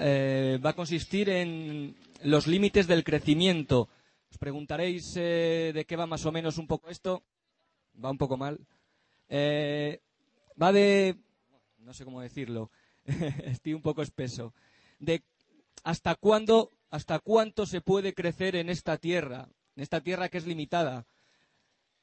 [0.00, 3.88] eh, va a consistir en los límites del crecimiento.
[4.30, 7.22] Os preguntaréis eh, de qué va más o menos un poco esto.
[8.02, 8.60] Va un poco mal.
[9.28, 10.00] Eh,
[10.60, 11.16] va de,
[11.78, 12.70] no sé cómo decirlo,
[13.04, 14.54] estoy un poco espeso,
[14.98, 15.22] de
[15.84, 20.46] hasta cuándo, hasta cuánto se puede crecer en esta tierra, en esta tierra que es
[20.46, 21.06] limitada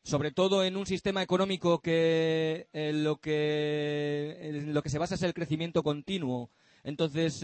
[0.04, 5.24] sobre todo en un sistema económico que lo que en lo que se basa es
[5.24, 6.52] el crecimiento continuo.
[6.84, 7.44] Entonces,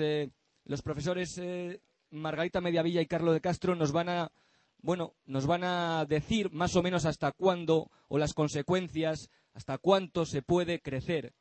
[0.66, 1.82] los profesores eh,
[2.12, 4.32] Margarita Mediavilla y Carlos de Castro nos van a
[4.82, 10.26] bueno, nos van a decir más o menos hasta cuándo o las consecuencias, hasta cuánto
[10.26, 11.34] se puede crecer.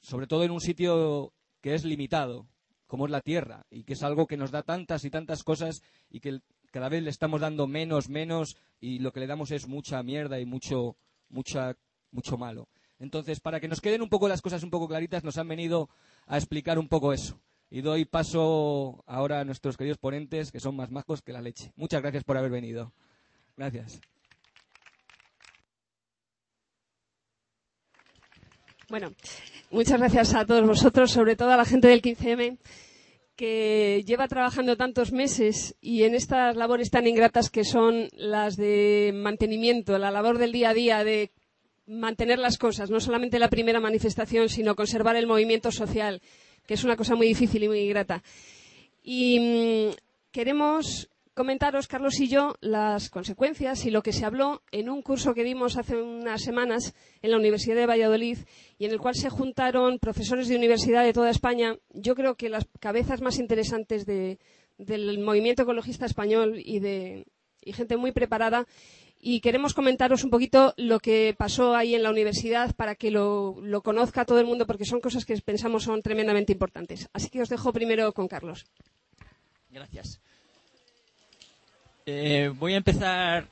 [0.00, 2.46] Sobre todo en un sitio que es limitado,
[2.86, 5.82] como es la Tierra, y que es algo que nos da tantas y tantas cosas
[6.08, 6.40] y que
[6.70, 10.38] cada vez le estamos dando menos, menos, y lo que le damos es mucha mierda
[10.38, 10.96] y mucho,
[11.28, 11.76] mucha,
[12.12, 12.68] mucho malo.
[12.98, 15.88] Entonces, para que nos queden un poco las cosas un poco claritas, nos han venido
[16.26, 17.40] a explicar un poco eso.
[17.70, 21.72] Y doy paso ahora a nuestros queridos ponentes, que son más majos que la leche.
[21.76, 22.92] Muchas gracias por haber venido.
[23.56, 24.00] Gracias.
[28.88, 29.12] Bueno,
[29.70, 32.58] muchas gracias a todos vosotros, sobre todo a la gente del 15M
[33.40, 39.12] que lleva trabajando tantos meses y en estas labores tan ingratas que son las de
[39.14, 41.30] mantenimiento, la labor del día a día de
[41.86, 46.20] mantener las cosas, no solamente la primera manifestación, sino conservar el movimiento social,
[46.70, 48.22] que es una cosa muy difícil y muy ingrata.
[49.02, 49.96] Y mm,
[50.30, 55.34] queremos comentaros, Carlos y yo, las consecuencias y lo que se habló en un curso
[55.34, 58.38] que dimos hace unas semanas en la Universidad de Valladolid
[58.78, 61.76] y en el cual se juntaron profesores de universidad de toda España.
[61.92, 67.26] Yo creo que las cabezas más interesantes del movimiento ecologista español y de
[67.72, 68.64] gente muy preparada.
[69.22, 73.56] Y queremos comentaros un poquito lo que pasó ahí en la universidad para que lo,
[73.84, 77.08] conozca todo el mundo, porque son cosas que pensamos son tremendamente importantes.
[77.12, 78.64] Así que os dejo primero con Carlos.
[79.68, 80.20] Gracias.
[82.06, 83.46] Eh, voy a empezar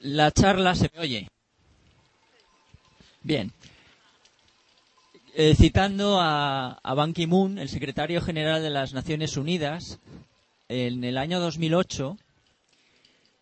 [0.00, 0.74] la charla.
[0.74, 1.30] ¿Se me oye?
[3.22, 3.50] Bien.
[5.34, 9.98] Eh, citando a Ban Ki-moon, el secretario general de las Naciones Unidas,
[10.68, 12.16] en el año 2008,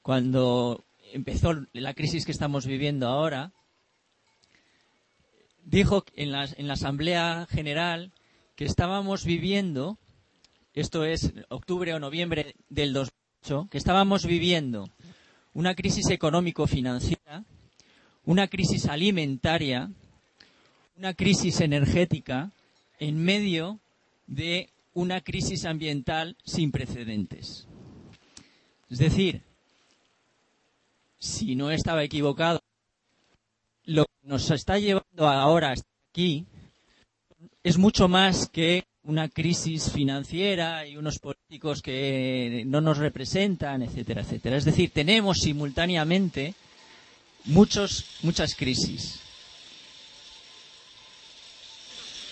[0.03, 0.84] cuando
[1.15, 3.53] empezó la crisis que estamos viviendo ahora,
[5.65, 8.11] dijo en la, en la Asamblea General
[8.57, 9.97] que estábamos viviendo,
[10.75, 14.91] esto es octubre o noviembre del 2008, que estábamos viviendo
[15.53, 17.45] una crisis económico-financiera,
[18.25, 19.93] una crisis alimentaria,
[20.99, 22.51] una crisis energética
[22.99, 23.79] en medio
[24.27, 27.69] de una crisis ambiental sin precedentes.
[28.91, 29.43] Es decir,
[31.25, 32.61] si no estaba equivocado,
[33.85, 36.45] lo que nos está llevando ahora hasta aquí
[37.63, 44.21] es mucho más que una crisis financiera y unos políticos que no nos representan, etcétera,
[44.21, 44.57] etcétera.
[44.57, 46.55] Es decir, tenemos simultáneamente
[47.47, 49.21] muchos, muchas crisis.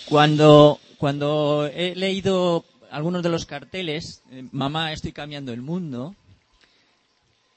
[0.06, 6.14] Cuando, cuando he leído algunos de los carteles, eh, mamá, estoy cambiando el mundo,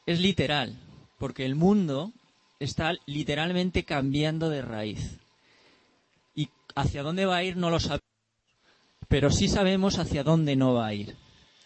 [0.06, 0.78] es literal,
[1.18, 2.12] porque el mundo
[2.60, 5.20] está literalmente cambiando de raíz.
[6.34, 8.16] Y hacia dónde va a ir no lo sabemos
[9.08, 11.16] pero sí sabemos hacia dónde no va a ir.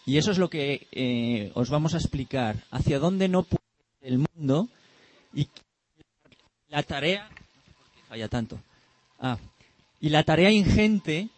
[0.05, 3.63] Y eso es lo que eh, os vamos a explicar, hacia dónde no puede
[4.01, 4.69] ir el mundo
[5.33, 5.47] y
[6.69, 7.29] la tarea,
[8.07, 8.59] falla tanto,
[9.19, 9.37] ah,
[9.99, 11.29] y la tarea ingente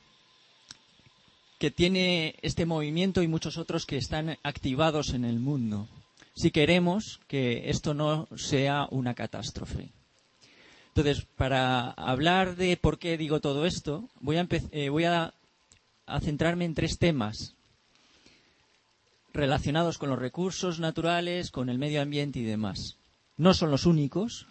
[1.60, 5.88] que tiene este movimiento y muchos otros que están activados en el mundo,
[6.34, 9.90] si queremos que esto no sea una catástrofe.
[10.90, 15.34] Entonces, para hablar de por qué digo todo esto, voy a, eh, voy a
[16.12, 17.56] a centrarme en tres temas
[19.34, 22.98] relacionados con los recursos naturales, con el medio ambiente y demás.
[23.38, 24.48] No son los únicos,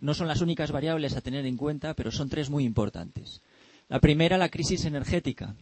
[0.00, 3.42] no son las únicas variables a tener en cuenta, pero son tres muy importantes.
[3.88, 5.56] La primera, la crisis energética.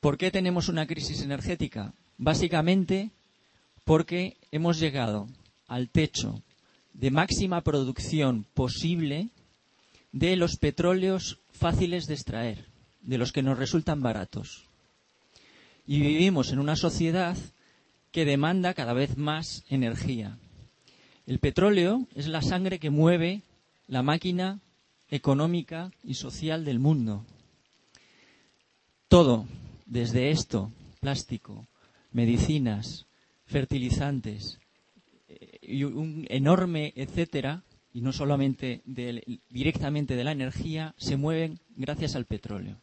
[0.00, 1.94] ¿Por qué tenemos una crisis energética?
[2.18, 3.10] Básicamente
[3.84, 5.28] porque hemos llegado
[5.66, 6.42] al techo
[6.92, 9.28] de máxima producción posible
[10.12, 12.66] de los petróleos fáciles de extraer,
[13.00, 14.64] de los que nos resultan baratos.
[15.86, 17.36] Y vivimos en una sociedad
[18.12, 20.38] que demanda cada vez más energía.
[21.26, 23.42] El petróleo es la sangre que mueve
[23.88, 24.60] la máquina
[25.08, 27.24] económica y social del mundo.
[29.08, 29.46] Todo,
[29.86, 30.70] desde esto,
[31.00, 31.66] plástico,
[32.12, 33.06] medicinas,
[33.46, 34.58] fertilizantes
[35.28, 37.62] eh, y un enorme etcétera,
[37.94, 38.80] y no solamente
[39.50, 42.78] directamente de la energía, se mueven gracias al petróleo.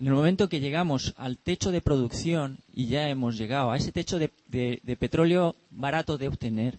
[0.00, 3.92] En el momento que llegamos al techo de producción, y ya hemos llegado a ese
[3.92, 6.78] techo de, de petróleo barato de obtener,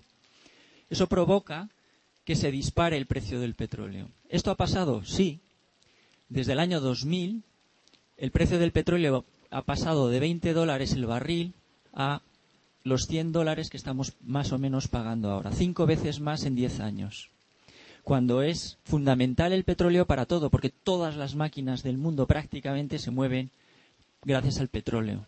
[0.89, 1.69] eso provoca
[2.25, 4.09] que se dispare el precio del petróleo.
[4.29, 5.03] ¿Esto ha pasado?
[5.05, 5.39] Sí.
[6.29, 7.43] Desde el año 2000,
[8.17, 11.53] el precio del petróleo ha pasado de 20 dólares el barril
[11.97, 12.21] a
[12.83, 15.51] los 100 dólares que estamos más o menos pagando ahora.
[15.51, 17.31] Cinco veces más en 10 años.
[18.03, 23.11] Cuando es fundamental el petróleo para todo, porque todas las máquinas del mundo prácticamente se
[23.11, 23.49] mueven
[24.23, 25.25] gracias al petróleo.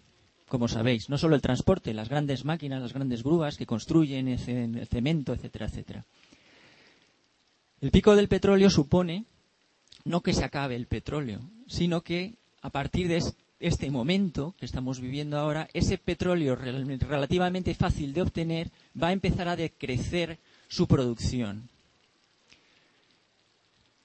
[0.47, 4.87] Como sabéis, no solo el transporte, las grandes máquinas, las grandes grúas que construyen el
[4.87, 6.05] cemento, etcétera, etcétera.
[7.81, 9.25] El pico del petróleo supone
[10.05, 13.17] no que se acabe el petróleo, sino que a partir de
[13.59, 18.71] este momento que estamos viviendo ahora, ese petróleo relativamente fácil de obtener
[19.01, 20.37] va a empezar a decrecer
[20.69, 21.67] su producción.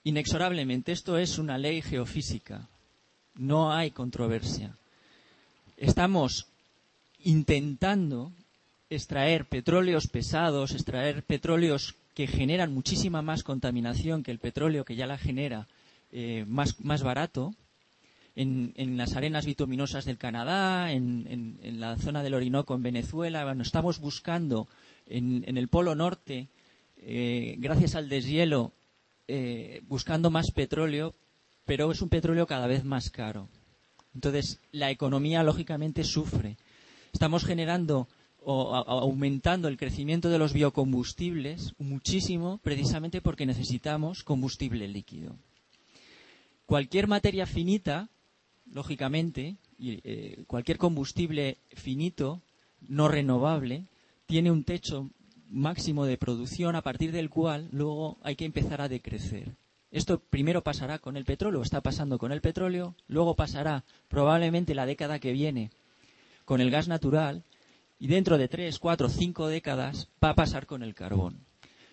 [0.03, 2.69] Inexorablemente, esto es una ley geofísica.
[3.37, 4.77] No hay controversia.
[5.77, 6.47] Estamos
[7.23, 8.33] intentando
[8.91, 15.07] extraer petróleos pesados, extraer petróleos que generan muchísima más contaminación que el petróleo que ya
[15.07, 15.67] la genera
[16.13, 17.55] eh, más, más barato,
[18.37, 23.45] en, las arenas bituminosas del Canadá, en, la zona del Orinoco en Venezuela.
[23.45, 24.69] Bueno, estamos buscando
[25.07, 26.49] en, el Polo Norte,
[26.97, 28.73] eh, gracias al deshielo,
[29.29, 31.15] eh, buscando más petróleo,
[31.65, 33.49] pero es un petróleo cada vez más caro.
[34.15, 36.57] Entonces, la economía lógicamente sufre.
[37.13, 38.09] Estamos generando
[38.47, 45.35] o aumentando el crecimiento de los biocombustibles muchísimo precisamente porque necesitamos combustible líquido.
[46.67, 48.11] Cualquier materia finita
[48.71, 52.41] lógicamente, eh, cualquier combustible finito,
[52.89, 53.85] no renovable,
[54.27, 55.11] tiene un techo
[55.51, 59.53] máximo de producción a partir del cual luego hay que empezar a decrecer.
[59.91, 64.87] Esto primero pasará con el petróleo, está pasando con el petróleo, luego pasará probablemente la
[64.87, 65.71] década que viene
[66.45, 67.45] con el gas natural
[68.01, 71.39] y dentro de tres, cuatro, cinco décadas va a pasar con el carbón.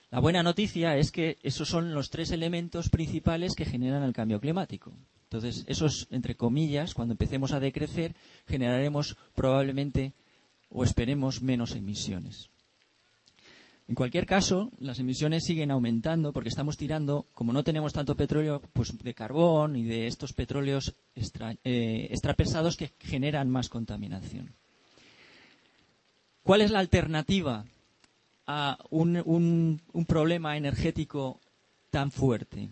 [0.10, 4.42] La buena noticia es que esos son los tres elementos principales que generan el cambio
[4.42, 4.92] climático.
[5.32, 8.14] Entonces, esos, entre comillas, cuando empecemos a decrecer,
[8.48, 10.12] generaremos probablemente
[10.68, 12.50] o esperemos menos emisiones.
[13.88, 18.62] En cualquier caso, las emisiones siguen aumentando porque estamos tirando, como no tenemos tanto petróleo,
[18.74, 24.54] pues de carbón y de estos petróleos eh, extrapesados que generan más contaminación.
[26.44, 27.64] ¿Cuál es la alternativa
[28.48, 31.40] a un problema energético
[31.90, 32.68] tan fuerte?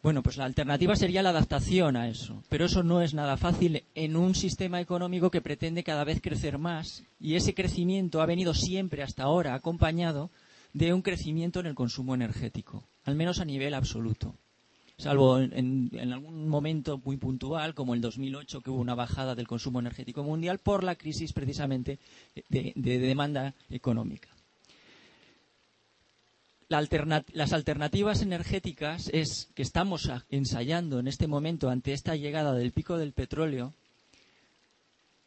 [0.00, 3.82] Bueno, pues la alternativa sería la adaptación a eso, pero eso no es nada fácil
[3.96, 7.02] en un sistema económico que pretende cada vez crecer más.
[7.18, 10.30] Y ese crecimiento ha venido siempre hasta ahora acompañado
[10.72, 14.36] de un crecimiento en el consumo energético, al menos a nivel absoluto.
[14.98, 19.80] Salvo en, algún momento muy puntual, como el 2008, que hubo una bajada del consumo
[19.80, 21.98] energético mundial por la crisis precisamente
[22.48, 24.28] de demanda económica
[26.68, 32.98] las alternativas energéticas es que estamos ensayando en este momento ante esta llegada del pico
[32.98, 33.72] del petróleo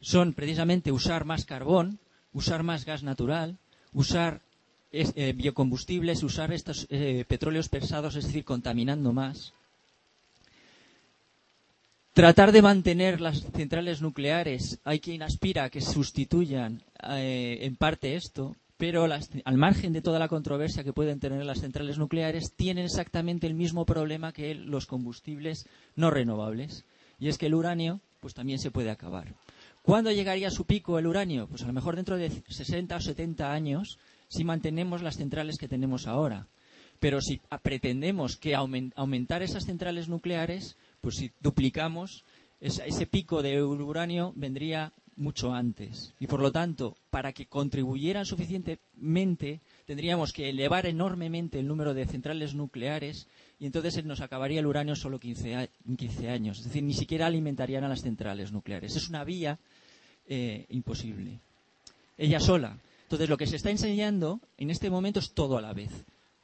[0.00, 1.98] son precisamente usar más carbón,
[2.32, 3.58] usar más gas natural,
[3.92, 4.40] usar
[4.92, 9.54] eh, biocombustibles, usar estos eh, petróleos pesados, es decir, contaminando más.
[12.12, 18.16] Tratar de mantener las centrales nucleares, hay quien aspira a que sustituyan eh, en parte
[18.16, 22.86] esto, pero al margen de toda la controversia que pueden tener las centrales nucleares, tienen
[22.86, 26.84] exactamente el mismo problema que los combustibles no renovables,
[27.20, 29.36] y es que el uranio pues también se puede acabar.
[29.82, 31.46] ¿Cuándo llegaría a su pico el uranio?
[31.46, 35.68] Pues a lo mejor dentro de 60 o 70 años, si mantenemos las centrales que
[35.68, 36.48] tenemos ahora.
[36.98, 42.24] Pero si pretendemos que aumentar esas centrales nucleares, pues si duplicamos,
[42.58, 46.14] ese pico de uranio vendría mucho antes.
[46.18, 52.06] Y por lo tanto, para que contribuyeran suficientemente, tendríamos que elevar enormemente el número de
[52.06, 53.26] centrales nucleares
[53.58, 56.58] y entonces nos acabaría el uranio solo 15, 15 años.
[56.58, 58.96] Es decir, ni siquiera alimentarían a las centrales nucleares.
[58.96, 59.58] Es una vía
[60.26, 61.40] eh, imposible.
[62.18, 62.78] Ella sola.
[63.04, 65.90] Entonces, lo que se está enseñando en este momento es todo a la vez.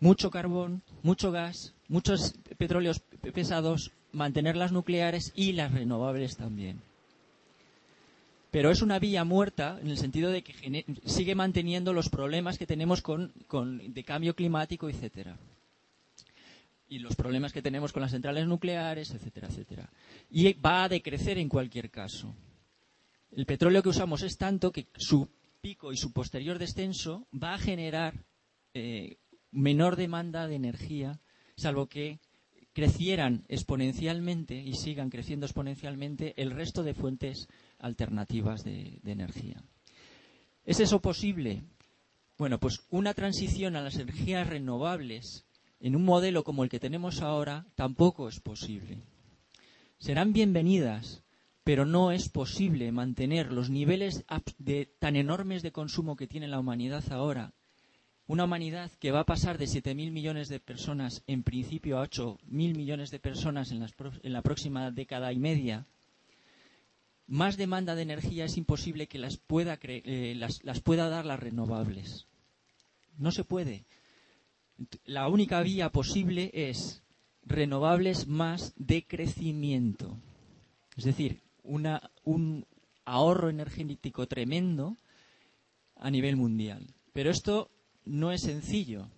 [0.01, 3.01] Mucho carbón, mucho gas, muchos petróleos
[3.35, 6.88] pesados, mantener las nucleares y las renovables también
[8.59, 12.67] pero es una vía muerta en el sentido de que sigue manteniendo los problemas que
[12.67, 13.33] tenemos con,
[13.95, 15.39] de cambio climático, etcétera.
[16.89, 19.89] Y los problemas que tenemos con las centrales nucleares, etcétera, etcétera.
[20.29, 22.35] Y va a decrecer en cualquier caso.
[23.31, 25.29] El petróleo que usamos es tanto que su
[25.61, 28.25] pico y su posterior descenso va a generar
[28.75, 29.19] eh,
[29.53, 31.21] menor demanda de energía,
[31.55, 32.19] salvo que
[32.73, 37.47] crecieran exponencialmente y sigan creciendo exponencialmente el resto de fuentes
[37.79, 39.63] alternativas de, energía.
[40.65, 41.63] ¿Es eso posible?
[42.37, 45.47] Bueno, pues una transición a las energías renovables
[45.81, 48.99] en un modelo como el que tenemos ahora tampoco es posible.
[49.99, 51.23] Serán bienvenidas,
[51.65, 54.25] pero no es posible mantener los niveles
[54.99, 57.53] tan enormes de consumo que tiene la humanidad ahora
[58.29, 62.77] una humanidad que va a pasar de 7.000 millones de personas en principio a 8.000
[62.77, 63.81] millones de personas en,
[64.23, 65.87] la próxima década y media,
[67.29, 71.39] más demanda de energía es imposible que las pueda, eh, las, las pueda dar las
[71.39, 72.27] renovables.
[73.19, 73.85] No se puede.
[75.05, 77.03] La única vía posible es
[77.45, 80.17] renovables más de crecimiento.
[80.97, 82.67] Es decir, una, un
[83.05, 84.97] ahorro energético tremendo
[85.97, 86.87] a nivel mundial.
[87.13, 87.71] Pero esto
[88.05, 89.11] no es sencillo.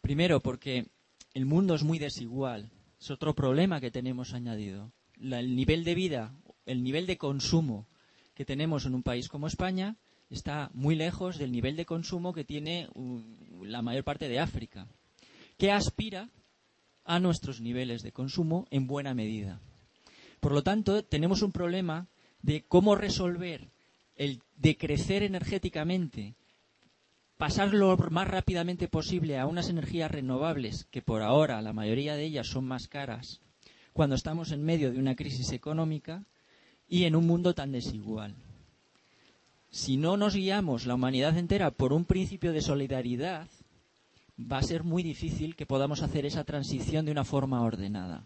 [0.00, 0.86] Primero, porque
[1.34, 2.70] el mundo es muy desigual.
[3.00, 4.92] Es otro problema que tenemos añadido.
[5.20, 6.34] el nivel de vida,
[6.70, 7.88] el nivel de consumo
[8.34, 9.96] que tenemos en un país como España
[10.30, 12.88] está muy lejos del nivel de consumo que tiene
[13.62, 14.86] la mayor parte de África,
[15.58, 16.30] que aspira
[17.04, 19.60] a nuestros niveles de consumo en buena medida.
[20.38, 22.06] Por lo tanto, tenemos un problema
[22.40, 23.68] de cómo resolver
[24.14, 26.36] el decrecer energéticamente
[27.36, 32.24] pasar lo más rápidamente posible a unas energías renovables, que por ahora la mayoría de
[32.26, 33.40] ellas son más caras,
[33.92, 36.26] cuando estamos en medio de una crisis económica
[36.90, 38.34] y en un mundo tan desigual.
[39.70, 43.46] Si no nos guiamos la humanidad entera por un principio de solidaridad,
[44.40, 48.24] va a ser muy difícil que podamos hacer esa transición de una forma ordenada.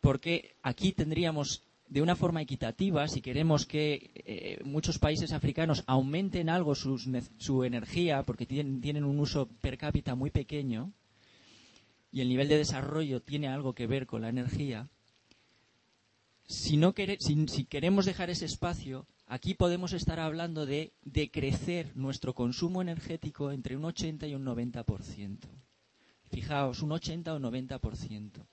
[0.00, 6.48] Porque aquí tendríamos de una forma equitativa, si queremos que eh, muchos países africanos aumenten
[6.48, 10.90] algo su energía, porque tienen, un uso per cápita muy pequeño,
[12.10, 14.88] y el nivel de desarrollo tiene algo que ver con la energía,
[16.46, 22.82] si, no queremos dejar ese espacio, aquí podemos estar hablando de, de crecer nuestro consumo
[22.82, 25.38] energético entre un 80 y un 90%.
[26.30, 28.46] Fijaos, un 80 o 90%.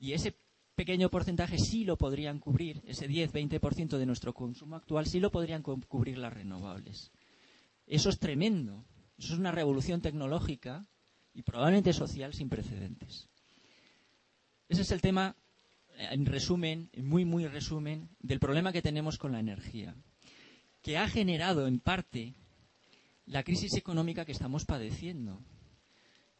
[0.00, 0.36] Y ese
[0.74, 5.62] pequeño porcentaje sí lo podrían cubrir, ese 10-20% de nuestro consumo actual sí lo podrían
[5.62, 7.10] cubrir las renovables.
[7.86, 8.84] Eso es tremendo.
[9.18, 10.86] Eso es una revolución tecnológica
[11.34, 13.28] y probablemente social sin precedentes.
[14.68, 15.34] Ese es el tema,
[15.98, 19.94] en resumen, muy, muy resumen, del problema que tenemos con la energía,
[20.82, 22.34] que ha generado en parte
[23.26, 25.42] la crisis económica que estamos padeciendo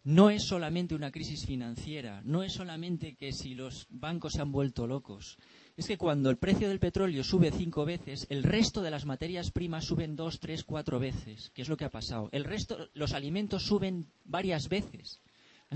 [0.09, 4.53] no es solamente una crisis financiera, no es solamente que si los bancos se han
[4.53, 5.37] vuelto locos.
[5.77, 9.51] Es que cuando el precio del petróleo sube cinco veces, el resto de las materias
[9.51, 12.31] primas suben dos, tres, cuatro veces, que es lo que ha pasado.
[12.33, 15.21] El resto, los alimentos suben varias veces.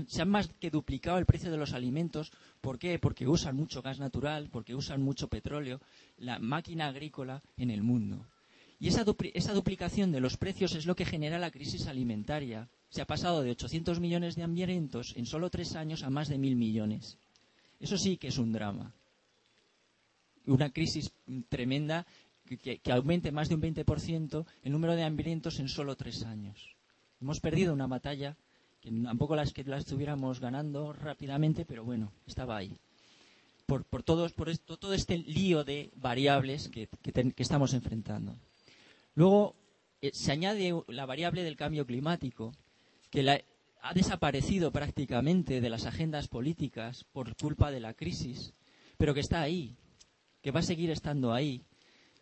[0.07, 2.31] Se han más que duplicado el precio de los alimentos.
[2.61, 2.97] ¿Por qué?
[2.99, 5.81] Porque usan mucho gas natural, porque usan mucho petróleo,
[6.17, 8.25] la máquina agrícola en el mundo.
[8.79, 13.01] Y esa, esa duplicación de los precios es lo que genera la crisis alimentaria, se
[13.01, 16.55] ha pasado de 800 millones de hambrientos en solo tres años a más de mil
[16.55, 17.17] millones.
[17.79, 18.93] Eso sí que es un drama.
[20.45, 21.11] Una crisis
[21.49, 22.05] tremenda
[22.45, 26.75] que, aumente más de un 20% el número de hambrientos en solo tres años.
[27.19, 28.37] Hemos perdido una batalla
[29.03, 32.77] tampoco las que la estuviéramos ganando rápidamente, pero bueno, estaba ahí.
[33.65, 38.35] Por, por, por esto, todo este lío de variables que, que estamos enfrentando.
[39.15, 39.55] Luego
[40.01, 42.53] eh, se añade la variable del cambio climático,
[43.09, 43.43] que
[43.81, 48.53] ha desaparecido prácticamente de las agendas políticas por culpa de la crisis,
[48.97, 49.77] pero que está ahí,
[50.41, 51.63] que va a seguir estando ahí,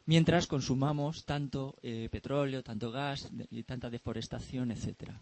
[0.06, 5.20] mientras consumamos tanto eh, petróleo, tanto gas y tanta deforestación, etcétera.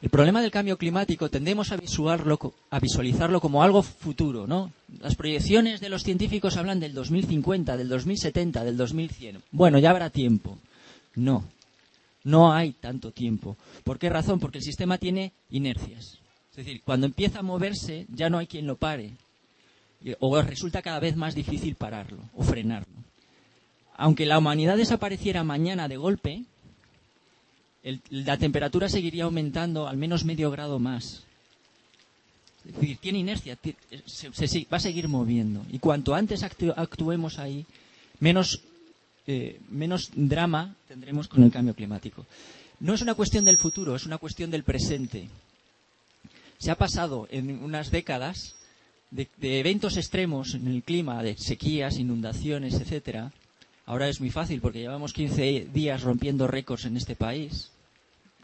[0.00, 4.72] El problema del cambio climático tendemos a, visualizarlo como algo futuro, ¿no?
[5.00, 9.42] Las proyecciones de los científicos hablan del 2050, del 2070, del 2100.
[9.50, 10.56] Bueno, ya habrá tiempo.
[11.16, 11.44] No,
[12.22, 13.56] no hay tanto tiempo.
[13.82, 14.38] ¿Por qué razón?
[14.38, 16.18] Porque el sistema tiene inercias.
[16.50, 19.12] Es decir, cuando empieza a moverse ya no hay quien lo pare.
[20.20, 22.94] O resulta cada vez más difícil pararlo o frenarlo.
[23.96, 26.44] Aunque la humanidad desapareciera mañana de golpe,
[28.10, 31.24] la temperatura seguiría aumentando al menos medio grado más.
[32.66, 33.56] Es decir, tiene inercia,
[34.04, 35.64] se, va a seguir moviendo.
[35.70, 37.64] Y cuanto antes actuemos ahí,
[38.20, 38.62] menos
[39.30, 42.24] eh, menos drama tendremos con el cambio climático.
[42.80, 45.28] No es una cuestión del futuro, es una cuestión del presente.
[46.56, 48.56] Se ha pasado en unas décadas
[49.10, 53.32] de, eventos extremos en el clima, de sequías, inundaciones, etcétera.
[53.84, 57.70] Ahora es muy fácil porque llevamos 15 días rompiendo récords en este país,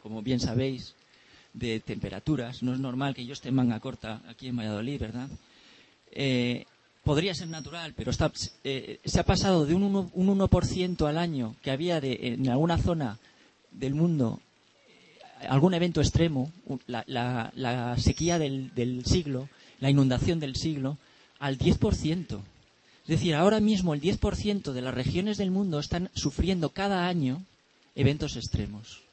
[0.05, 0.95] como bien sabéis.
[1.55, 2.63] de temperaturas.
[2.63, 5.29] No es normal que yo esté en manga corta aquí en Valladolid, ¿verdad?
[6.11, 6.67] Eh,
[7.05, 8.31] podría ser natural, pero está,
[8.65, 12.49] eh, se ha pasado de un 1%, un 1 al año que había de, en
[12.49, 13.19] alguna zona
[13.71, 14.41] del mundo
[15.41, 16.51] eh, algún evento extremo,
[16.87, 20.99] la, la, sequía del, del, siglo, la inundación del siglo,
[21.39, 22.41] al 10%.
[23.03, 27.45] Es decir, ahora mismo el 10% de las regiones del mundo están sufriendo cada año
[27.95, 29.04] eventos extremos.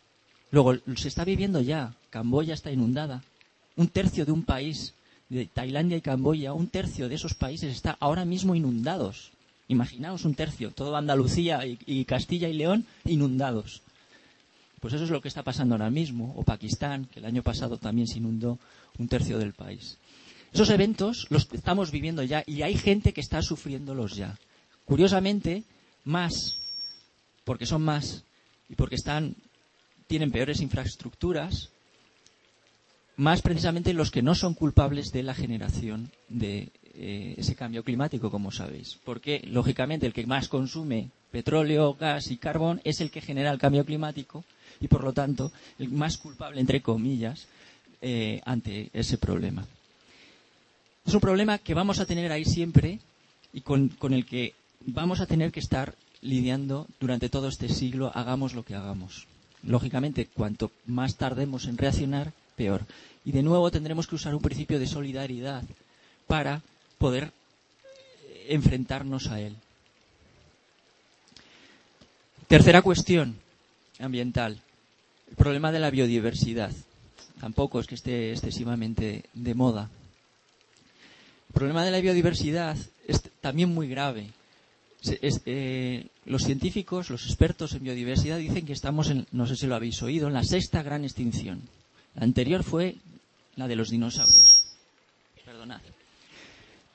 [0.51, 1.93] Luego, se está viviendo ya.
[2.09, 3.23] Camboya está inundada.
[3.75, 4.93] Un tercio de un país
[5.29, 9.31] de Tailandia y Camboya, un tercio de esos países está ahora mismo inundados.
[9.69, 13.81] Imaginaos un tercio, todo Andalucía y, Castilla y León inundados.
[14.81, 17.77] Pues eso es lo que está pasando ahora mismo, o Pakistán, que el año pasado
[17.77, 18.59] también se inundó
[18.97, 19.97] un tercio del país.
[20.51, 24.37] Esos eventos los estamos viviendo ya y hay gente que está sufriéndolos ya.
[24.83, 25.63] Curiosamente,
[26.03, 26.57] más,
[27.45, 28.25] porque son más
[28.67, 29.35] y porque están,
[30.11, 31.69] tienen peores infraestructuras,
[33.15, 38.29] más precisamente los que no son culpables de la generación de eh, ese cambio climático,
[38.29, 38.99] como sabéis.
[39.05, 43.57] Porque, lógicamente, el que más consume petróleo, gas y carbón es el que genera el
[43.57, 44.43] cambio climático
[44.81, 47.47] y, por lo tanto, el más culpable, entre comillas,
[48.01, 49.65] eh, ante ese problema.
[51.05, 52.99] Es un problema que vamos a tener ahí siempre
[53.53, 58.11] y con, con el que vamos a tener que estar lidiando durante todo este siglo,
[58.13, 59.25] hagamos lo que hagamos.
[59.63, 62.81] Lógicamente, cuanto más tardemos en reaccionar, peor.
[63.25, 65.63] Y de nuevo tendremos que usar un principio de solidaridad
[66.27, 66.61] para
[66.97, 69.55] poder eh, enfrentarnos a él.
[72.47, 73.35] Tercera cuestión
[73.99, 74.59] ambiental,
[75.29, 76.71] el problema de la biodiversidad.
[77.39, 79.89] Tampoco es que esté excesivamente de moda.
[81.49, 82.77] El problema de la biodiversidad
[83.07, 84.29] es también muy grave.
[85.03, 89.75] Eh, los científicos, los expertos en biodiversidad dicen que estamos, en, no sé si lo
[89.75, 91.61] habéis oído, en la sexta gran extinción.
[92.15, 92.97] La anterior fue
[93.55, 94.67] la de los dinosaurios.
[95.43, 95.81] Perdonad.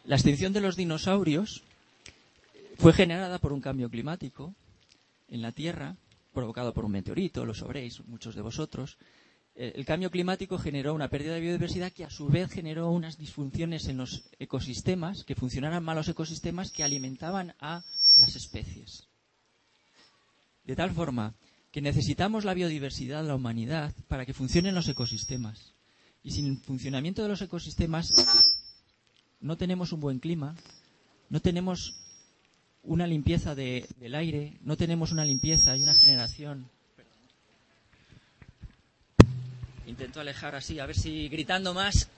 [0.04, 1.62] La extinción de los dinosaurios
[2.78, 4.54] fue generada por un cambio climático
[5.28, 5.96] en la Tierra,
[6.32, 8.98] provocado por un meteorito, lo sabréis muchos de vosotros.
[9.56, 13.18] Eh, el cambio climático generó una pérdida de biodiversidad que a su vez generó unas
[13.18, 17.82] disfunciones en los ecosistemas, que funcionaran mal los ecosistemas que alimentaban a
[18.16, 19.04] las especies.
[20.64, 21.34] De tal forma
[21.70, 25.74] que necesitamos la biodiversidad de la humanidad para que funcionen los ecosistemas.
[26.22, 28.56] Y sin el funcionamiento de los ecosistemas
[29.40, 30.56] no tenemos un buen clima,
[31.28, 31.94] no tenemos
[32.82, 36.68] una limpieza del aire, no tenemos una limpieza y una generación.
[39.86, 42.08] Intento alejar así, a ver si gritando más.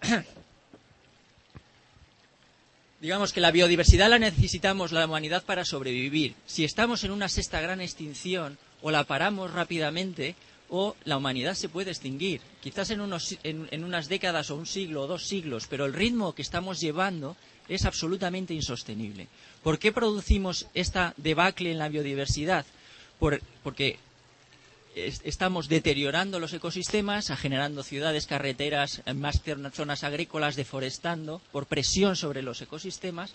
[3.00, 6.34] Digamos que la biodiversidad la necesitamos la humanidad para sobrevivir.
[6.46, 10.34] Si estamos en una sexta gran extinción o la paramos rápidamente,
[10.68, 12.40] o la humanidad se puede extinguir.
[12.60, 13.00] Quizás en,
[13.84, 17.36] unas décadas o un siglo o dos siglos, pero el ritmo que estamos llevando
[17.68, 19.28] es absolutamente insostenible.
[19.62, 22.66] ¿Por qué producimos esta debacle en la biodiversidad?
[23.64, 23.98] porque
[25.06, 32.60] estamos deteriorando los ecosistemas, generando ciudades, carreteras, más zonas agrícolas, deforestando por presión sobre los
[32.62, 33.34] ecosistemas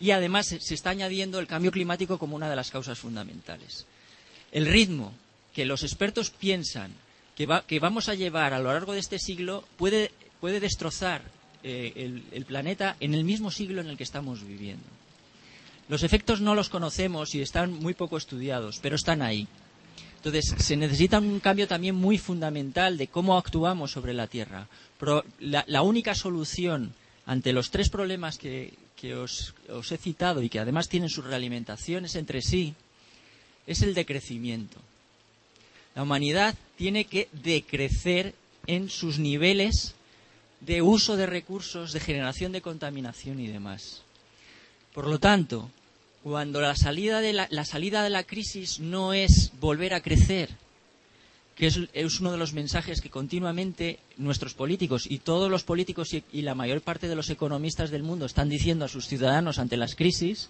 [0.00, 3.86] y además se está añadiendo el cambio climático como una de las causas fundamentales.
[4.52, 5.12] El ritmo
[5.54, 6.92] que los expertos piensan
[7.36, 11.22] que, vamos a llevar a lo largo de este siglo puede, destrozar
[11.62, 14.84] eh, el, planeta en el mismo siglo en el que estamos viviendo.
[15.88, 19.48] Los efectos no los conocemos y están muy poco estudiados, pero están ahí.
[20.24, 24.68] Entonces, se necesita un cambio también muy fundamental de cómo actuamos sobre la Tierra.
[25.38, 26.94] la, única solución
[27.26, 28.72] ante los tres problemas que,
[29.14, 32.74] os, os, he citado y que además tienen sus realimentaciones entre sí
[33.66, 34.78] es el decrecimiento.
[35.94, 38.34] La humanidad tiene que decrecer
[38.66, 39.94] en sus niveles
[40.60, 44.00] de uso de recursos, de generación de contaminación y demás.
[44.94, 45.70] Por lo tanto,
[46.24, 50.48] cuando la salida de la, crisis no es volver a crecer,
[51.54, 51.76] que es,
[52.18, 56.80] uno de los mensajes que continuamente nuestros políticos y todos los políticos y, la mayor
[56.80, 60.48] parte de los economistas del mundo están diciendo a sus ciudadanos ante las crisis,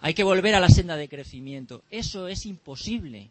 [0.00, 1.82] hay que volver a la senda de crecimiento.
[1.90, 3.30] Eso es imposible.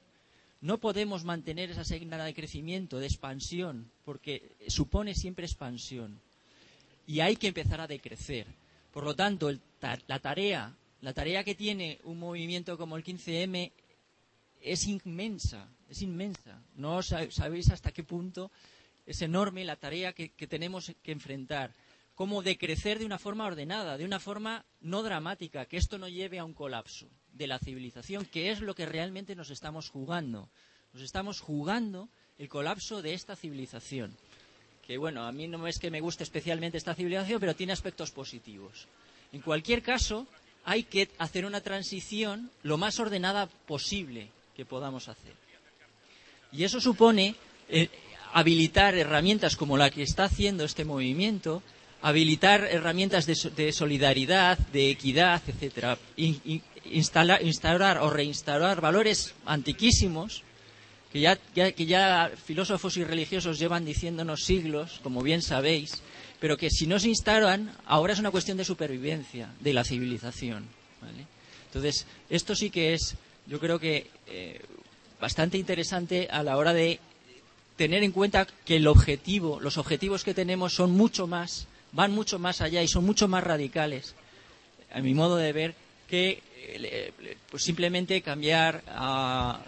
[0.60, 6.20] No podemos mantener esa senda de crecimiento, de expansión, porque supone siempre expansión.
[7.08, 8.48] Y hay que empezar a decrecer.
[8.92, 9.50] Por lo tanto,
[10.08, 13.72] la tarea, la tarea que tiene un movimiento como el 15M
[14.62, 16.62] es inmensa, es inmensa.
[16.76, 18.52] No sabéis hasta qué punto
[19.06, 21.74] es enorme la tarea que tenemos que enfrentar
[22.20, 26.38] cómo decrecer de una forma ordenada, de una forma no dramática, que esto no lleve
[26.38, 30.50] a un colapso de la civilización, que es lo que realmente nos estamos jugando.
[30.92, 34.18] Nos estamos jugando el colapso de esta civilización,
[34.86, 38.12] que bueno, a mí no es que me guste especialmente esta civilización, pero tiene aspectos
[38.12, 38.90] positivos.
[39.32, 40.28] En cualquier caso,
[40.66, 45.34] hay que hacer una transición lo más ordenada posible que podamos hacer.
[46.52, 47.36] Y eso supone
[47.70, 47.90] eh,
[48.34, 51.64] habilitar herramientas como la que está haciendo este movimiento,
[52.02, 55.98] habilitar herramientas de, solidaridad, de equidad, etcétera,
[56.86, 60.44] instaurar o reinstaurar valores antiquísimos
[61.12, 66.04] que ya, que ya filósofos y religiosos llevan diciéndonos siglos, como bien sabéis,
[66.40, 70.68] pero que si no se instauran, ahora es una cuestión de supervivencia de la civilización.
[71.68, 74.62] Entonces, esto sí que es, yo creo que, eh,
[75.20, 77.00] bastante interesante a la hora de
[77.76, 82.40] tener en cuenta que el objetivo, los objetivos que tenemos son mucho más, van mucho
[82.40, 84.16] más allá y son mucho más radicales,
[84.92, 85.76] a mi modo de ver,
[86.08, 87.14] que eh,
[87.50, 89.62] pues simplemente cambiar a,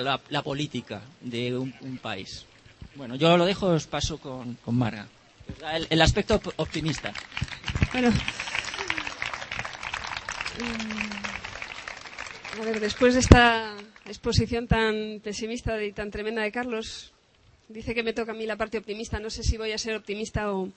[0.00, 2.44] la, política de un, país.
[2.94, 5.08] Bueno, yo lo dejo, os paso con, con Marga.
[5.90, 7.12] El, aspecto optimista.
[7.92, 8.12] Bueno.
[12.64, 13.76] Ver, después de esta
[14.06, 17.12] exposición tan pesimista y tan tremenda de Carlos,
[17.68, 19.18] dice que me toca a mí la parte optimista.
[19.18, 20.70] No sé si voy a ser optimista o,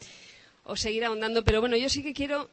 [0.63, 2.49] o seguir ahondando, pero bueno, yo sí que quiero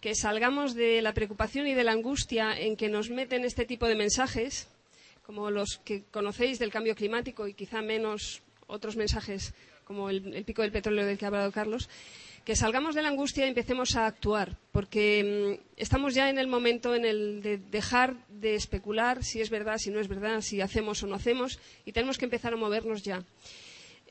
[0.00, 3.86] que salgamos de la preocupación y de la angustia en que nos meten este tipo
[3.86, 4.68] de mensajes,
[5.26, 9.52] como los que conocéis del cambio climático y quizá menos otros mensajes
[9.90, 11.88] como el, pico del petróleo del que ha hablado Carlos,
[12.44, 16.46] que salgamos de la angustia y empecemos a actuar, porque mm, estamos ya en el
[16.46, 20.60] momento en el de dejar de especular si es verdad, si no es verdad, si
[20.60, 23.24] hacemos o no hacemos, y tenemos que empezar a movernos ya.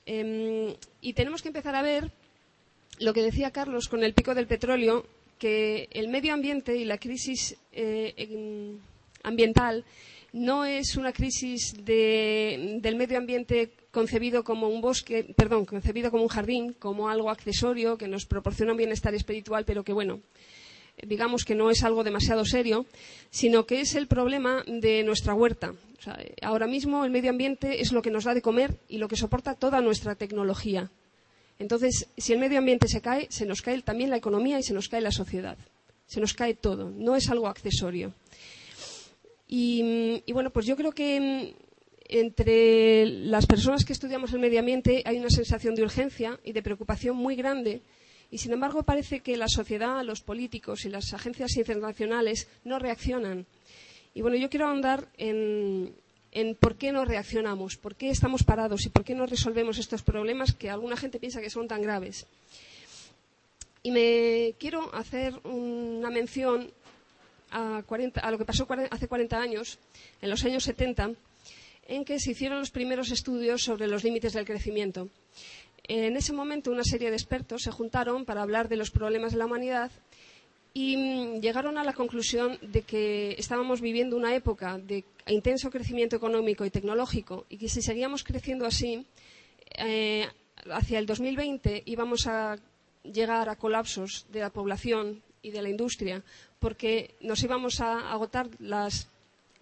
[0.06, 2.12] Em, y tenemos que empezar a ver
[3.00, 5.06] lo que decía Carlos con el pico del petróleo,
[5.38, 8.76] que el medio ambiente y la crisis eh,
[9.24, 9.86] ambiental
[10.34, 16.30] no es una crisis del medio ambiente concebido como un bosque, perdón, concebido como un
[16.30, 20.20] jardín, como algo accesorio que nos proporciona un bienestar espiritual, pero que bueno,
[21.04, 22.86] digamos que no es algo demasiado serio,
[23.30, 25.74] sino que es el problema de nuestra huerta.
[26.42, 29.16] ahora mismo el medio ambiente es lo que nos da de comer y lo que
[29.16, 30.90] soporta toda nuestra tecnología.
[31.58, 34.74] Entonces, si el medio ambiente se cae, se nos cae también la economía y se
[34.74, 35.58] nos cae la sociedad.
[36.08, 38.14] Se nos cae todo, no es algo accesorio.
[39.52, 41.56] Y, bueno, pues yo creo que
[42.10, 46.64] entre las personas que estudiamos el medio ambiente hay una sensación de urgencia y de
[46.64, 47.82] preocupación muy grande.
[48.32, 53.46] Y sin embargo, parece que la sociedad, los políticos y las agencias internacionales no reaccionan.
[54.16, 55.94] Y bueno, yo quiero ahondar en,
[56.60, 60.54] por qué no reaccionamos, por qué estamos parados y por qué no resolvemos estos problemas
[60.54, 62.26] que alguna gente piensa que son tan graves.
[63.84, 66.72] Y me quiero hacer una mención
[67.52, 67.84] a,
[68.32, 69.78] lo que pasó hace 40 años,
[70.22, 71.12] en los años 70,
[71.90, 75.10] en que se hicieron los primeros estudios sobre los límites del crecimiento.
[75.84, 79.40] En ese momento, una serie de expertos se juntaron para hablar de los problemas de
[79.40, 79.92] la humanidad
[80.72, 86.16] y mm, llegaron a la conclusión de que estábamos viviendo una época de intenso crecimiento
[86.16, 89.04] económico y tecnológico y que si seguíamos creciendo así,
[89.78, 90.28] eh,
[90.72, 92.58] hacia el 2020 íbamos a
[93.04, 96.24] llegar a colapsos de la población y de la industria
[96.60, 99.10] porque nos íbamos a agotar las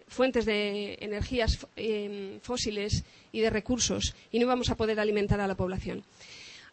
[0.08, 5.46] fuentes de energías em, fósiles y de recursos y no íbamos a poder alimentar a
[5.46, 6.04] la población.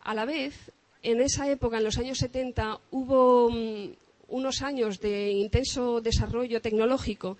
[0.02, 0.71] A la vez,
[1.04, 3.93] en esa época, en los años 70, hubo mm,
[4.30, 7.38] unos años de intenso desarrollo tecnológico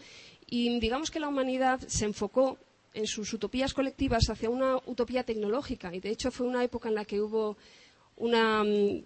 [0.48, 2.58] y digamos que la humanidad se enfocó
[2.94, 6.96] en sus utopías colectivas hacia una utopía tecnológica y de hecho fue una época en
[6.96, 7.58] la que hubo
[8.18, 9.04] una mm,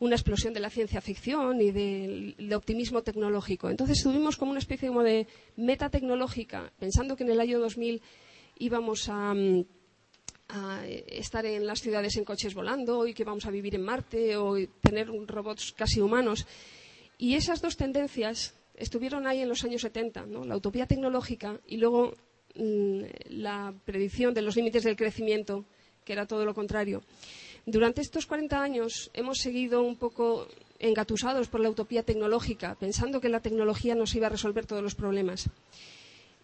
[0.00, 3.68] una explosión de la ciencia ficción y del optimismo tecnológico.
[3.68, 8.00] Entonces tuvimos como una especie como de meta tecnológica, pensando que en el año 2000
[8.58, 9.60] íbamos mm,
[10.48, 14.36] a, estar en las ciudades en coches volando y que vamos a vivir en Marte
[14.36, 16.46] o tener robots casi humanos.
[17.18, 22.14] Y esas dos tendencias estuvieron ahí en los años 70, la utopía tecnológica y luego
[22.54, 25.66] mm, la predicción de los límites del crecimiento,
[26.06, 27.02] que era todo lo contrario.
[27.70, 30.48] Durante estos 40 años hemos seguido un poco
[30.80, 34.96] engatusados por la utopía tecnológica, pensando que la tecnología nos iba a resolver todos los
[34.96, 35.48] problemas.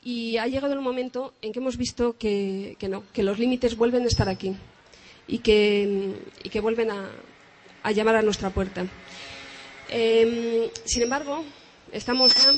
[0.05, 4.05] Y ha llegado el momento en que hemos visto que, no, que los límites vuelven
[4.05, 4.55] a estar aquí
[5.27, 8.87] y que, vuelven a, llamar a nuestra puerta.
[9.89, 11.43] Em, sin embargo,
[11.91, 12.53] estamos ya,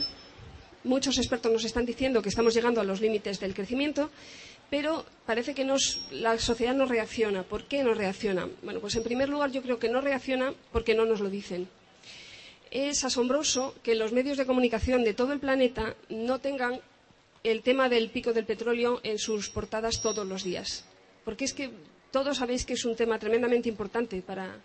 [0.85, 4.11] muchos expertos nos están diciendo que estamos llegando a los límites del crecimiento
[4.71, 5.67] pero parece que
[6.13, 7.43] la sociedad no reacciona.
[7.43, 8.49] ¿Por qué no reacciona?
[8.63, 11.69] Bueno, pues en primer lugar yo creo que no reacciona porque no nos lo dicen.
[12.71, 16.81] Es asombroso que los medios de comunicación de todo el planeta no tengan
[17.45, 20.85] el tema del pico del petróleo en sus portadas todos los días.
[21.25, 21.71] Porque es que
[22.11, 24.57] todos sabéis que es un tema tremendamente importante para,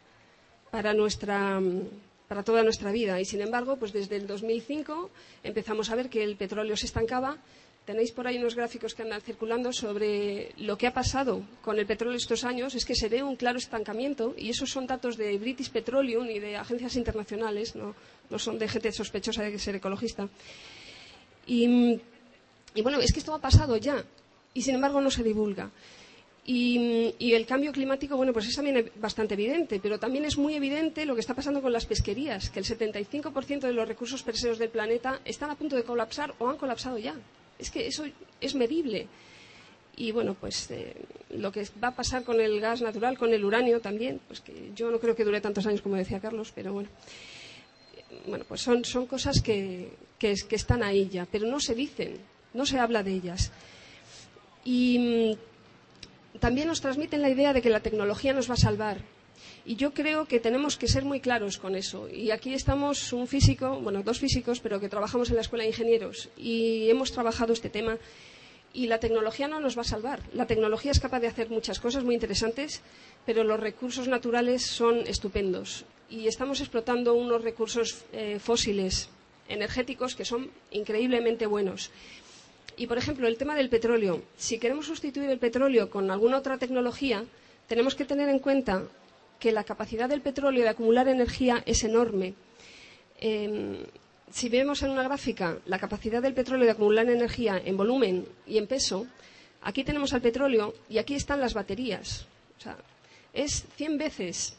[0.71, 1.61] para, nuestra,
[2.27, 3.19] para toda nuestra vida.
[3.21, 5.09] Y sin embargo, pues desde el 2005
[5.43, 7.37] empezamos a ver que el petróleo se estancaba.
[7.85, 11.85] Tenéis por ahí unos gráficos que andan circulando sobre lo que ha pasado con el
[11.85, 12.75] petróleo estos años.
[12.75, 16.39] Es que se ve un claro estancamiento y esos son datos de British Petroleum y
[16.39, 17.93] de agencias internacionales, no,
[18.39, 20.29] son de gente sospechosa de ser ecologista.
[21.45, 21.99] Y,
[22.73, 24.03] y bueno, es que esto ha pasado ya
[24.53, 25.69] y sin embargo no se divulga.
[26.45, 31.05] Y, el cambio climático, bueno, pues es también bastante evidente, pero también es muy evidente
[31.05, 34.69] lo que está pasando con las pesquerías, que el 75% de los recursos peseos del
[34.69, 37.15] planeta están a punto de colapsar o han colapsado ya.
[37.59, 38.05] Es que eso
[38.41, 39.07] es medible.
[39.95, 40.95] Y bueno, pues eh,
[41.29, 44.71] lo que va a pasar con el gas natural, con el uranio también, pues que
[44.75, 46.89] yo no creo que dure tantos años como decía Carlos, pero bueno.
[48.27, 52.17] Bueno, pues son, cosas que, que, que están ahí ya, pero no se dicen,
[52.53, 53.51] no se habla de ellas.
[54.63, 55.37] Y
[56.39, 58.97] también nos transmiten la idea de que la tecnología nos va a salvar.
[59.65, 62.09] Y yo creo que tenemos que ser muy claros con eso.
[62.09, 65.69] Y aquí estamos un físico, bueno, dos físicos, pero que trabajamos en la Escuela de
[65.69, 67.97] Ingenieros y hemos trabajado este tema.
[68.73, 70.19] Y la tecnología no nos va a salvar.
[70.33, 72.81] La tecnología es capaz de hacer muchas cosas muy interesantes,
[73.25, 75.85] pero los recursos naturales son estupendos.
[76.09, 79.09] Y estamos explotando unos recursos eh, fósiles
[79.47, 81.91] energéticos que son increíblemente buenos.
[82.75, 84.23] Y, por ejemplo, el tema del petróleo.
[84.35, 87.23] Si queremos sustituir el petróleo con alguna otra tecnología,
[87.67, 88.83] tenemos que tener en cuenta
[89.39, 92.33] que la capacidad del petróleo de acumular energía es enorme.
[93.19, 93.77] Em,
[94.31, 98.57] si vemos en una gráfica la capacidad del petróleo de acumular energía en volumen y
[98.57, 99.05] en peso,
[99.61, 102.25] aquí tenemos al petróleo y aquí están las baterías.
[102.57, 102.77] O sea,
[103.33, 104.57] es 100 veces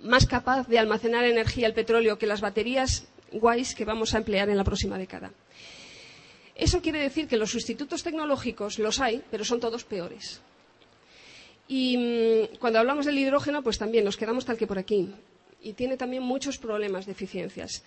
[0.00, 4.48] más capaz de almacenar energía el petróleo que las baterías guays que vamos a emplear
[4.48, 5.32] en la próxima década.
[6.54, 10.40] Eso quiere decir que los sustitutos tecnológicos los hay, pero son todos peores.
[11.68, 15.08] Y mm, cuando hablamos del hidrógeno, pues también nos quedamos tal que por aquí.
[15.62, 17.82] Y tiene también muchos problemas de eficiencias.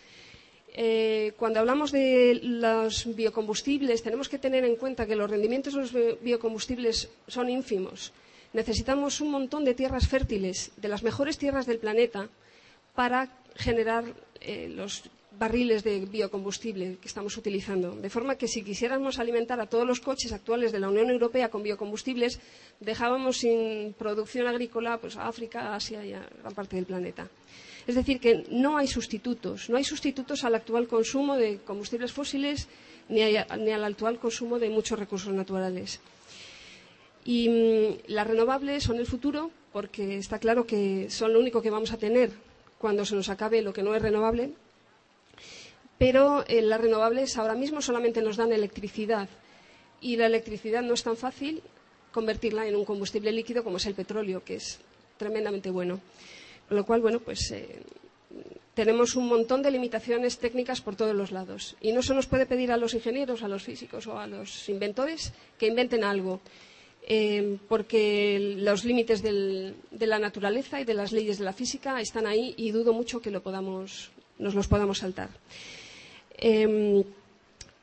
[0.74, 5.82] Eh, cuando hablamos de los biocombustibles, tenemos que tener en cuenta que los rendimientos de
[5.82, 8.13] los biocombustibles son ínfimos.
[8.54, 12.30] Necesitamos un montón de tierras fértiles, de las mejores tierras del planeta,
[12.96, 14.06] para generar
[14.39, 15.04] eh, los
[15.41, 17.97] barriles de biocombustible que estamos utilizando.
[17.97, 21.49] De forma que si quisiéramos alimentar a todos los coches actuales de la Unión Europea
[21.49, 22.39] con biocombustibles,
[22.80, 27.27] dejábamos sin producción agrícola pues, a África, Asia y a gran parte del planeta.
[27.88, 29.67] Es decir, que no hay sustitutos.
[29.67, 32.67] No hay sustitutos al actual consumo de combustibles fósiles
[33.10, 35.99] ni, al actual consumo de muchos recursos naturales.
[37.25, 41.71] Y mm, las renovables son el futuro porque está claro que son lo único que
[41.71, 42.30] vamos a tener
[42.77, 44.54] cuando se nos acabe lo que no es renovable
[46.02, 49.30] pero eh, las renovables ahora mismo solamente nos dan electricidad
[50.02, 51.62] y la electricidad no es tan fácil
[52.12, 54.80] convertirla en un combustible líquido como es el petróleo, que es
[55.18, 56.02] tremendamente bueno.
[56.68, 57.84] Con lo cual, bueno, pues eh,
[58.74, 61.76] tenemos un montón de limitaciones técnicas por todos los lados.
[61.82, 64.70] Y no se nos puede pedir a los ingenieros, a los físicos o a los
[64.70, 66.42] inventores que inventen algo,
[67.08, 72.26] eh, porque los límites de la naturaleza y de las leyes de la física están
[72.26, 75.30] ahí y dudo mucho que nos los podamos saltar.
[76.41, 77.04] Em,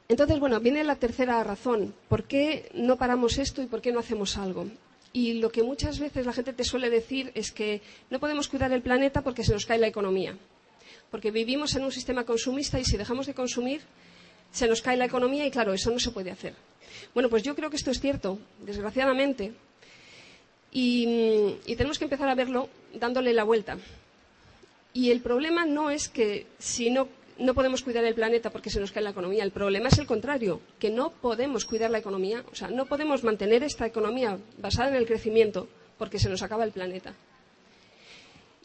[0.09, 1.95] entonces, bueno, viene la tercera razón.
[2.09, 4.67] ¿Por qué no paramos esto y por qué no hacemos algo?
[5.13, 8.73] Y lo que muchas veces la gente te suele decir es que no podemos cuidar
[8.73, 10.37] el planeta porque se nos cae la economía.
[11.11, 13.81] Porque vivimos en un sistema consumista y si dejamos de consumir,
[14.53, 16.55] se nos cae la economía y claro, eso no se puede hacer.
[17.15, 19.53] Bueno, pues yo creo que esto es cierto, desgraciadamente.
[20.73, 23.79] Y, y tenemos que empezar a verlo dándole la vuelta.
[24.93, 28.81] Y el problema no es que si no no podemos cuidar el planeta porque se
[28.81, 29.45] nos cae la economía.
[29.45, 33.25] El problema es el contrario, que no podemos cuidar la economía, o sea, no podemos
[33.25, 37.15] mantener esta economía basada en el crecimiento porque se nos acaba el planeta.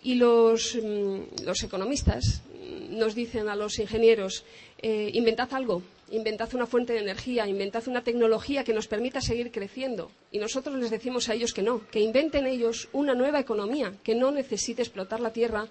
[0.02, 2.44] Y los, mm, economistas
[2.90, 4.44] nos dicen a los ingenieros,
[4.82, 5.82] eh, inventad algo,
[6.12, 10.12] inventad una fuente de energía, inventad una tecnología que nos permita seguir creciendo.
[10.32, 14.16] Y nosotros les decimos a ellos que no, que inventen ellos una nueva economía, que
[14.16, 15.68] no necesite explotar la tierra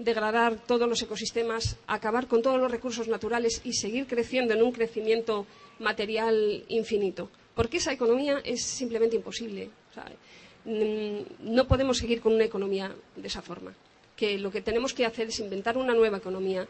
[0.00, 4.72] degradar todos los ecosistemas, acabar con todos los recursos naturales y seguir creciendo en un
[4.72, 5.46] crecimiento
[5.78, 7.28] material infinito.
[7.54, 9.68] Porque esa economía es simplemente imposible.
[10.64, 13.74] Mm, no podemos seguir con una economía de esa forma.
[14.16, 16.66] Que lo que tenemos que hacer es inventar una nueva economía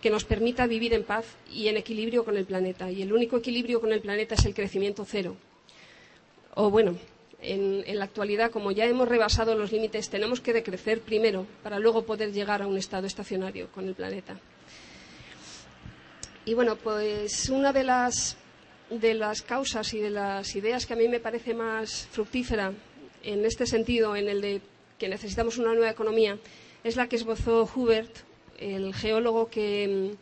[0.00, 2.90] que nos permita vivir en paz y en equilibrio con el planeta.
[2.90, 5.36] Y el único equilibrio con el planeta es el crecimiento cero.
[6.54, 6.96] O bueno,
[7.42, 12.04] en, la actualidad, como ya hemos rebasado los límites, tenemos que decrecer primero para luego
[12.04, 14.38] poder llegar a un estado estacionario con el planeta.
[16.44, 18.36] Y bueno, pues una de las,
[19.46, 22.72] causas y de las ideas que a mí me parece más fructífera
[23.22, 24.60] en este sentido, en el de
[24.98, 26.38] que necesitamos una nueva economía,
[26.84, 28.10] es la que esbozó Hubert,
[28.58, 30.14] el geólogo que,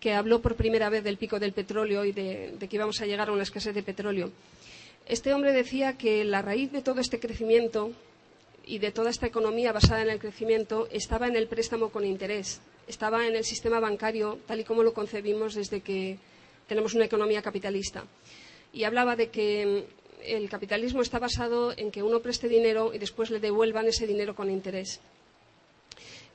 [0.00, 3.06] que habló por primera vez del pico del petróleo y de, de, que íbamos a
[3.06, 4.30] llegar a una escasez de petróleo.
[5.10, 7.90] Este hombre decía que la raíz de todo este crecimiento
[8.64, 12.60] y de toda esta economía basada en el crecimiento estaba en el préstamo con interés,
[12.86, 16.16] estaba en el sistema bancario tal y como lo concebimos desde que
[16.68, 18.04] tenemos una economía capitalista.
[18.72, 19.84] Y hablaba de que
[20.22, 24.36] el capitalismo está basado en que uno preste dinero y después le devuelvan ese dinero
[24.36, 25.00] con interés.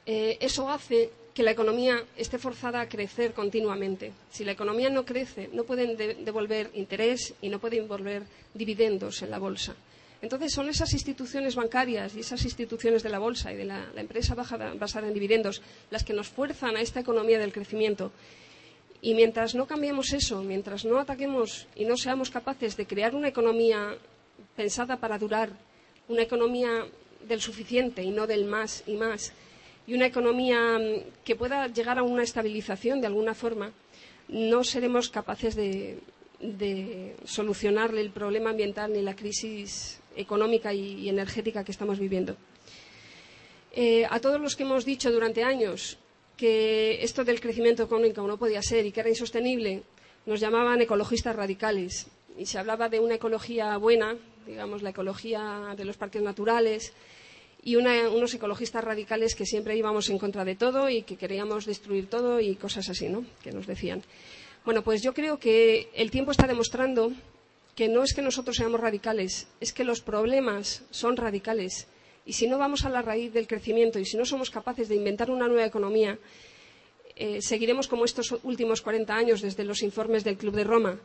[0.05, 4.13] Eh, eso hace que la economía esté forzada a crecer continuamente.
[4.31, 9.21] Si la economía no crece, no pueden de devolver interés y no pueden devolver dividendos
[9.21, 9.75] en la bolsa.
[10.21, 13.99] Entonces son esas instituciones bancarias y esas instituciones de la bolsa y de la, la
[13.99, 18.13] empresa basada, basada en dividendos las que nos fuerzan a esta economía del crecimiento.
[19.01, 23.27] Y mientras no cambiemos eso, mientras no ataquemos y no seamos capaces de crear una
[23.27, 23.93] economía
[24.55, 25.49] pensada para durar,
[26.07, 26.87] una economía
[27.27, 29.33] del suficiente y no del más y más,
[29.87, 30.79] y una economía
[31.23, 33.71] que pueda llegar a una estabilización de alguna forma,
[34.27, 35.99] no seremos capaces de,
[36.39, 42.35] de solucionarle el problema ambiental ni la crisis económica y, y energética que estamos viviendo.
[43.77, 45.97] Eh, a todos los que hemos dicho durante años
[46.37, 49.83] que esto del crecimiento económico no podía ser y que era insostenible,
[50.25, 52.07] nos llamaban ecologistas radicales.
[52.37, 56.93] Y se hablaba de una ecología buena, digamos, la ecología de los parques naturales,
[57.65, 62.07] y unos ecologistas radicales que siempre íbamos en contra de todo y que queríamos destruir
[62.07, 63.25] todo y cosas así, ¿no?
[63.41, 64.03] Que nos decían.
[64.63, 67.11] Bueno, pues yo creo que el tiempo está demostrando
[67.75, 71.87] que no es que nosotros seamos radicales, es que los problemas son radicales.
[72.23, 74.95] Y si no vamos a la raíz del crecimiento y si no somos capaces de
[74.95, 76.19] inventar una nueva economía,
[77.15, 80.99] eh, seguiremos como estos últimos 40 años desde los informes del Club de Roma,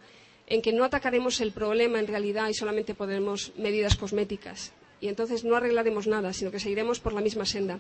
[0.46, 4.74] en que no atacaremos el problema en realidad y solamente podremos medidas cosméticas.
[5.00, 7.78] Y entonces no arreglaremos nada, sino que seguiremos por la misma senda.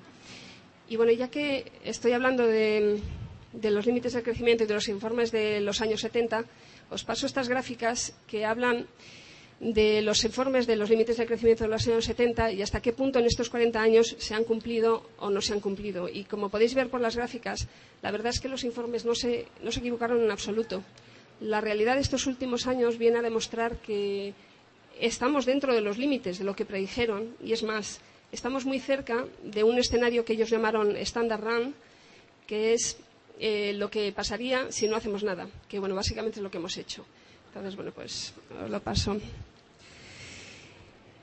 [0.90, 3.00] Y bueno, ya que estoy hablando de,
[3.62, 6.44] los límites del crecimiento y de los informes de los años 70,
[6.90, 8.86] os paso estas gráficas que hablan
[9.60, 12.92] de los informes de los límites de crecimiento de los años 70 y hasta qué
[12.92, 16.08] punto en estos 40 años se han cumplido o no se han cumplido.
[16.08, 17.68] Y como podéis ver por las gráficas,
[18.02, 20.82] la verdad es que los informes no se, no se equivocaron en absoluto.
[21.40, 24.34] La realidad de estos últimos años viene a demostrar que
[25.00, 28.00] estamos dentro de los límites de lo que predijeron y es más,
[28.32, 31.74] estamos muy cerca de un escenario que ellos llamaron Standard Run,
[32.46, 32.98] que es
[33.38, 36.76] eh, lo que pasaría si no hacemos nada, que bueno, básicamente es lo que hemos
[36.76, 37.04] hecho.
[37.48, 38.32] Entonces, bueno, pues
[38.62, 39.18] os lo paso.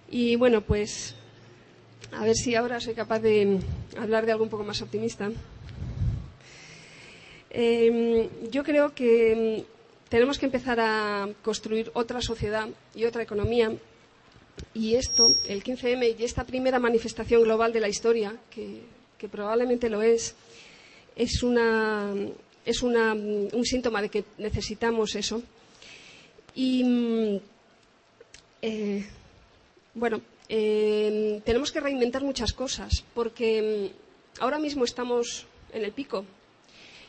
[0.09, 1.15] Y bueno, pues
[2.11, 3.59] a ver si ahora soy capaz de
[3.97, 5.29] hablar de algo un poco más optimista.
[7.49, 9.65] Eh, yo creo que
[10.09, 13.71] tenemos que empezar a construir otra sociedad y otra economía.
[14.73, 18.81] Y esto, el 15M y esta primera manifestación global de la historia, que,
[19.29, 20.35] probablemente lo es,
[21.15, 22.13] es, una,
[22.65, 25.43] es un síntoma de que necesitamos eso.
[26.55, 27.39] Y
[28.61, 29.05] eh,
[29.93, 33.91] bueno, eh, tenemos que reinventar muchas cosas, porque
[34.39, 36.25] ahora mismo estamos en el pico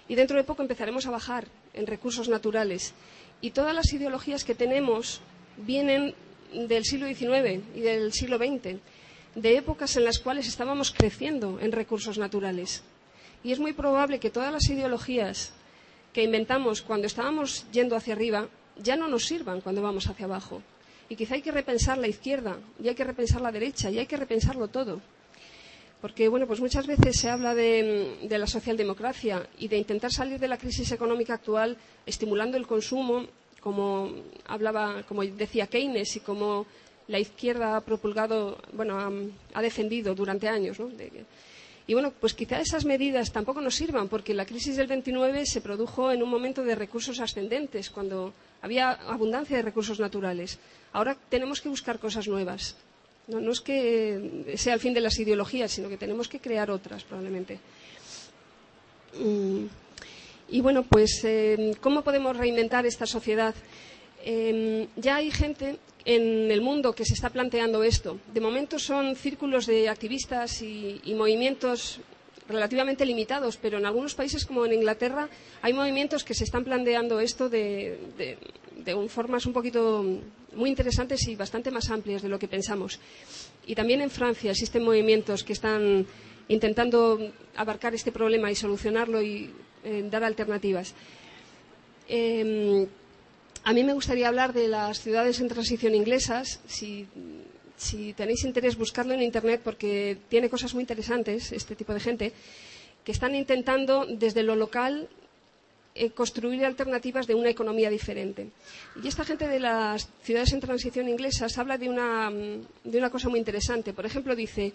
[0.08, 2.94] y dentro de poco empezaremos a bajar en recursos naturales.
[3.40, 5.20] Y todas las ideologías que tenemos
[5.57, 6.14] vienen
[6.52, 8.78] del siglo XIX y del siglo XX,
[9.35, 12.83] de épocas en las cuales estábamos creciendo en recursos naturales.
[13.44, 15.52] Y es muy probable que todas las ideologías
[16.12, 20.62] que inventamos cuando estábamos yendo hacia arriba ya no nos sirvan cuando vamos hacia abajo.
[21.09, 24.07] Y quizá hay que repensar la izquierda, y hay que repensar la derecha, y hay
[24.07, 25.00] que repensarlo todo.
[26.00, 30.38] Porque, bueno, pues muchas veces se habla de, de, la socialdemocracia y de intentar salir
[30.38, 33.26] de la crisis económica actual estimulando el consumo,
[33.61, 34.12] como
[34.46, 36.66] hablaba, como decía Keynes y como
[37.08, 39.11] la izquierda ha propulgado, bueno, ha,
[39.54, 40.78] ha defendido durante años,
[41.88, 45.62] y bueno, pues quizá esas medidas tampoco nos sirvan, porque la crisis del 29 se
[45.62, 50.58] produjo en un momento de recursos ascendentes, cuando había abundancia de recursos naturales.
[50.92, 52.76] Ahora tenemos que buscar cosas nuevas.
[53.28, 57.05] No, es que sea el fin de las ideologías, sino que tenemos que crear otras,
[57.05, 57.61] probablemente.
[60.48, 63.55] Y bueno, pues, eh, ¿cómo podemos reinventar esta sociedad?
[64.24, 68.18] Eh, ya hay gente en el mundo que se está planteando esto.
[68.32, 72.00] De momento son círculos de activistas y, movimientos
[72.48, 75.28] relativamente limitados, pero en algunos países como en Inglaterra
[75.61, 78.38] hay movimientos que se están planteando esto de, de,
[78.84, 80.03] de formas un poquito
[80.55, 82.99] muy interesantes y bastante más amplias de lo que pensamos.
[83.66, 86.07] Y también en Francia existen movimientos que están
[86.49, 89.51] intentando abarcar este problema y solucionarlo y
[89.84, 90.94] eh, dar alternativas.
[92.09, 92.86] Eh,
[93.64, 96.61] a mí me gustaría hablar de las ciudades en transición inglesas.
[96.66, 97.07] Si
[97.78, 102.32] si tenéis interés, buscarlo en Internet porque tiene cosas muy interesantes, este tipo de gente,
[103.05, 105.09] que están intentando desde lo local
[105.99, 108.51] eh, construir alternativas de una economía diferente.
[109.03, 113.40] Y esta gente de las ciudades en transición inglesas habla de una, una cosa muy
[113.40, 113.92] interesante.
[113.92, 114.72] Por ejemplo, dice,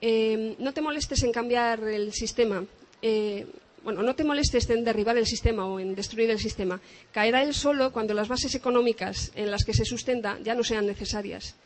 [0.00, 2.64] eh, no te molestes en cambiar el sistema.
[3.02, 3.44] Eh,
[3.82, 6.80] bueno, no te molestes en derribar el sistema o en destruir el sistema.
[7.10, 10.86] Caerá él solo cuando las bases económicas en las que se sustenta ya no sean
[10.86, 11.56] necesarias.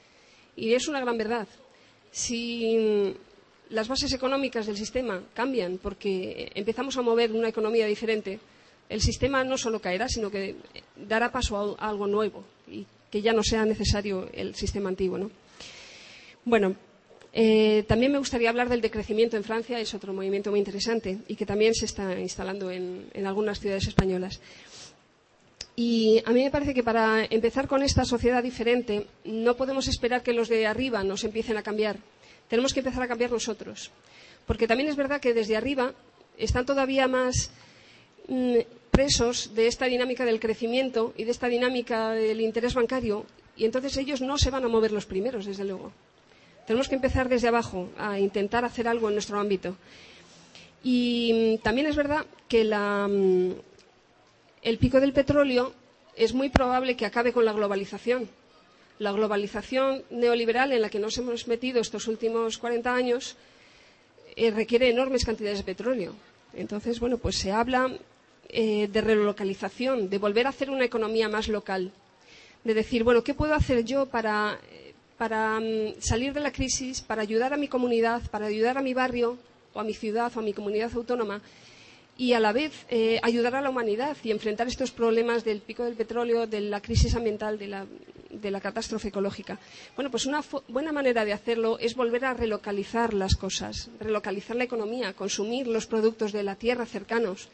[0.57, 1.47] Y es una gran verdad.
[2.11, 3.15] Si
[3.69, 8.41] las bases económicas del sistema cambian porque empezamos a mover una economía diferente,
[8.89, 10.57] el sistema no solo caerá, sino que
[10.97, 15.31] dará paso a algo nuevo y que ya no sea necesario el sistema antiguo.
[16.45, 16.77] Bueno,
[17.33, 21.37] eh, también me gustaría hablar del decrecimiento en Francia, es otro movimiento muy interesante y
[21.37, 24.41] que también se está instalando en, algunas ciudades españolas.
[25.75, 30.23] Y a mí me parece que para empezar con esta sociedad diferente no podemos esperar
[30.23, 31.99] que los de arriba nos empiecen a cambiar.
[32.49, 33.91] Tenemos que empezar a cambiar nosotros.
[34.47, 35.93] Porque también es verdad que desde arriba
[36.39, 37.51] están todavía más
[38.91, 43.97] presos de esta dinámica del crecimiento y de esta dinámica del interés bancario y entonces
[43.97, 45.93] ellos no se van a mover los primeros, desde luego.
[46.67, 49.77] Tenemos que empezar desde abajo a intentar hacer algo en nuestro ámbito.
[50.83, 53.53] Y mm, también es verdad que mm,
[54.63, 55.73] el pico del petróleo
[56.17, 58.29] es muy probable que acabe con la globalización.
[58.99, 63.37] La globalización neoliberal en la que nos hemos metido estos últimos 40 años
[64.37, 66.15] eh, requiere enormes cantidades de petróleo.
[66.55, 67.91] Entonces, bueno, pues se habla
[68.49, 71.93] eh, de relocalización, de volver a hacer una economía más local,
[72.65, 74.59] de decir, bueno, ¿qué puedo hacer yo para
[75.19, 79.37] mm, salir de la crisis, para ayudar a mi comunidad, para ayudar a mi barrio
[79.73, 81.41] o a mi ciudad o a mi comunidad autónoma
[82.19, 85.85] y a la vez eh, ayudar a la humanidad y enfrentar estos problemas del pico
[85.85, 87.87] del petróleo, de la crisis ambiental, de la,
[88.31, 89.59] de la catástrofe ecológica.
[89.95, 94.65] Bueno, pues una buena manera de hacerlo es volver a relocalizar las cosas, relocalizar la
[94.65, 97.49] economía, consumir los productos de la tierra cercanos,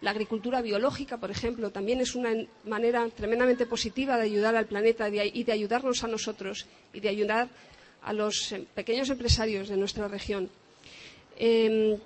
[0.00, 2.34] la agricultura biológica, por ejemplo, también es una
[2.64, 7.48] manera tremendamente positiva de ayudar al planeta y de ayudarnos a nosotros y de ayudar
[8.02, 10.48] a los eh, pequeños empresarios de nuestra región.
[11.38, 11.98] Em,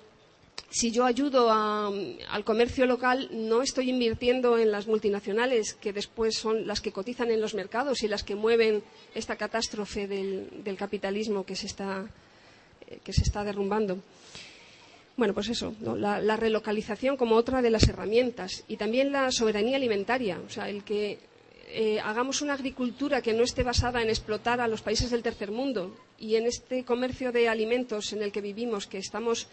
[0.69, 6.65] si yo ayudo al comercio local, no estoy invirtiendo en las multinacionales, que después son
[6.65, 8.81] las que cotizan en los mercados y las que mueven
[9.13, 12.05] esta catástrofe del, capitalismo que se está
[12.87, 13.99] eh, derrumbando.
[15.17, 20.39] Bueno, pues eso, la, relocalización como otra de las herramientas y también la soberanía alimentaria,
[20.45, 21.19] o sea, el que
[21.67, 25.51] eh, hagamos una agricultura que no esté basada en explotar a los países del tercer
[25.51, 29.47] mundo y en este comercio de alimentos en el que vivimos, que estamos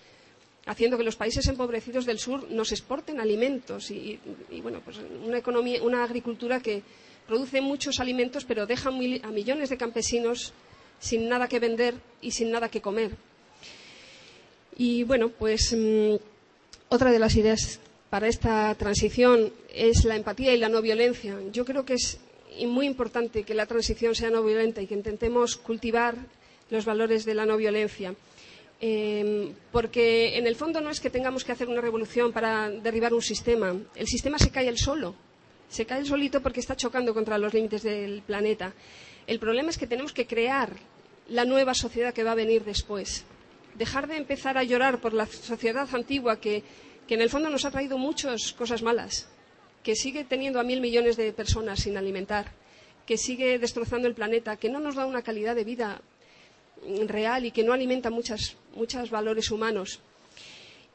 [0.66, 4.20] haciendo que los países empobrecidos del sur nos exporten alimentos y,
[4.62, 6.82] bueno, pues una economía, una agricultura que
[7.26, 10.52] produce muchos alimentos pero deja a millones de campesinos
[10.98, 13.16] sin nada que vender y sin nada que comer.
[14.79, 16.14] Y bueno, pues mm,
[16.89, 21.37] otra de las ideas para esta transición es la empatía y la no violencia.
[21.53, 22.20] Yo creo que es
[22.64, 26.14] muy importante que la transición sea no violenta y que intentemos cultivar
[26.70, 28.14] los valores de la no violencia.
[28.81, 33.12] Em, porque en el fondo no es que tengamos que hacer una revolución para derribar
[33.12, 33.76] un sistema.
[33.97, 35.16] El sistema se cae el solo.
[35.68, 38.72] Se cae el solito porque está chocando contra los límites del planeta.
[39.26, 40.70] El problema es que tenemos que crear
[41.29, 43.24] la nueva sociedad que va a venir después
[43.79, 46.64] dejar de empezar a llorar por la sociedad antigua que,
[47.09, 49.29] en el fondo nos ha traído muchas cosas malas,
[49.83, 52.53] que sigue teniendo a mil millones de personas sin alimentar,
[53.07, 56.03] que sigue destrozando el planeta, que no nos da una calidad de vida
[57.07, 58.57] real y que no alimenta muchos
[59.11, 60.01] valores humanos.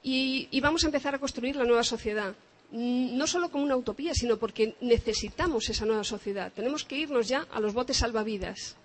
[0.03, 2.35] Y, y, vamos a empezar a construir la nueva sociedad,
[2.71, 6.51] no solo como una utopía, sino porque necesitamos esa nueva sociedad.
[6.53, 8.75] Tenemos que irnos ya a los botes salvavidas.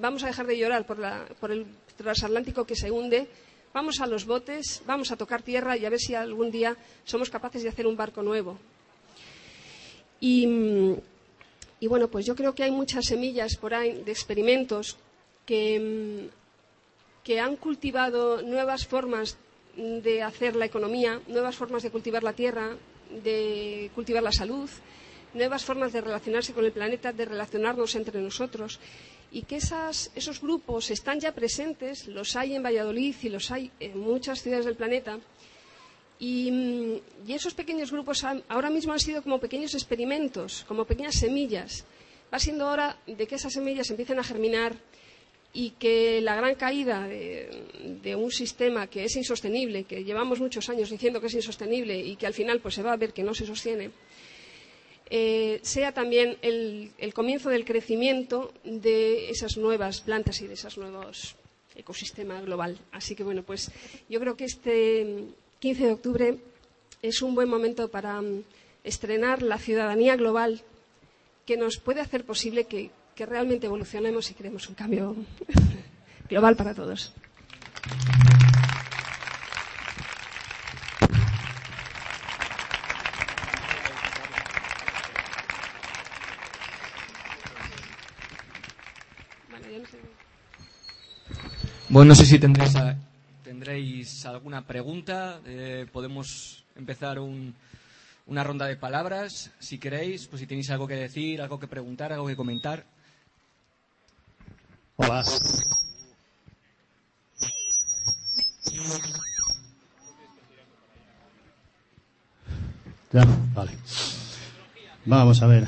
[0.00, 1.66] Vamos a dejar de llorar por, la, por el
[2.02, 3.28] transatlántico que se hunde,
[3.72, 7.30] vamos a los botes, vamos a tocar tierra y a ver si algún día somos
[7.30, 8.58] capaces de hacer un barco nuevo.
[10.20, 10.46] Y,
[11.88, 14.96] bueno, pues yo creo que hay muchas semillas por ahí de experimentos
[15.46, 16.28] que,
[17.24, 19.38] que han cultivado nuevas formas
[19.76, 22.76] de hacer la economía, nuevas formas de cultivar la tierra,
[23.24, 24.68] de cultivar la salud,
[25.32, 28.78] nuevas formas de relacionarse con el planeta, de relacionarnos entre nosotros
[29.32, 33.98] y que esos grupos están ya presentes, los hay en Valladolid y los hay en
[33.98, 35.18] muchas ciudades del planeta.
[36.18, 41.84] Y, mm, esos pequeños grupos ahora mismo han sido como pequeños experimentos, como pequeñas semillas.
[42.32, 44.76] Va siendo hora de que esas semillas empiecen a germinar
[45.52, 50.90] y que la gran caída de, un sistema que es insostenible, que llevamos muchos años
[50.90, 53.34] diciendo que es insostenible y que al final pues, se va a ver que no
[53.34, 53.90] se sostiene,
[55.12, 61.34] eh, sea también el, comienzo del crecimiento de esas nuevas plantas y de esos nuevos
[61.74, 62.78] ecosistemas global.
[62.92, 63.72] Así que, bueno, pues
[64.08, 65.24] yo creo que este
[65.58, 66.38] 15 de octubre
[67.02, 68.44] es un buen momento para mm,
[68.84, 70.62] estrenar la ciudadanía global
[71.44, 75.16] que nos puede hacer posible que, que realmente evolucionemos y creemos un cambio
[76.28, 77.12] global para todos.
[91.90, 92.72] Bueno, no sé si tendréis,
[93.42, 95.40] tendréis alguna pregunta.
[95.44, 101.42] Eh, podemos empezar una ronda de palabras, si queréis, pues si tenéis algo que decir,
[101.42, 102.84] algo que preguntar, algo que comentar.
[104.94, 105.24] Hola.
[113.12, 113.72] Ya, vale.
[115.06, 115.66] Vamos a ver.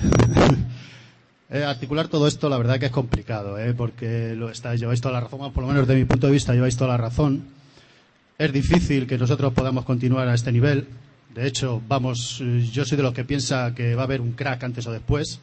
[1.55, 5.13] Eh, articular todo esto, la verdad que es complicado, eh, porque lo está, lleváis toda
[5.13, 7.45] la razón, por lo menos desde mi punto de vista lleváis toda la razón.
[8.39, 10.87] Es difícil que nosotros podamos continuar a este nivel.
[11.35, 12.43] De hecho, vamos,
[12.73, 15.41] yo soy de los que piensa que va a haber un crack antes o después.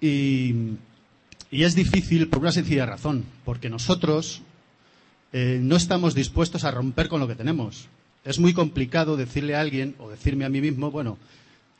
[0.00, 0.76] Y,
[1.50, 4.42] es difícil por una sencilla razón, porque nosotros
[5.32, 7.88] eh, no estamos dispuestos a romper con lo que tenemos.
[8.24, 11.18] Es muy complicado decirle a alguien o decirme a mí mismo, bueno,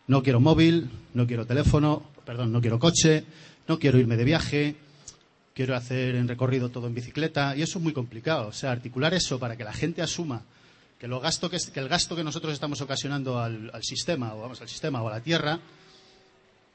[0.09, 3.25] no quiero móvil, no quiero teléfono, perdón, no quiero coche,
[3.68, 4.77] no quiero irme de viaje,
[5.55, 8.49] quiero hacer en recorrido todo en bicicleta, y eso es muy complicado.
[8.49, 10.43] O sea, articular eso para que la gente asuma
[10.99, 15.12] que, el gasto que nosotros estamos ocasionando al, sistema, o vamos, al sistema o a
[15.12, 15.61] la tierra,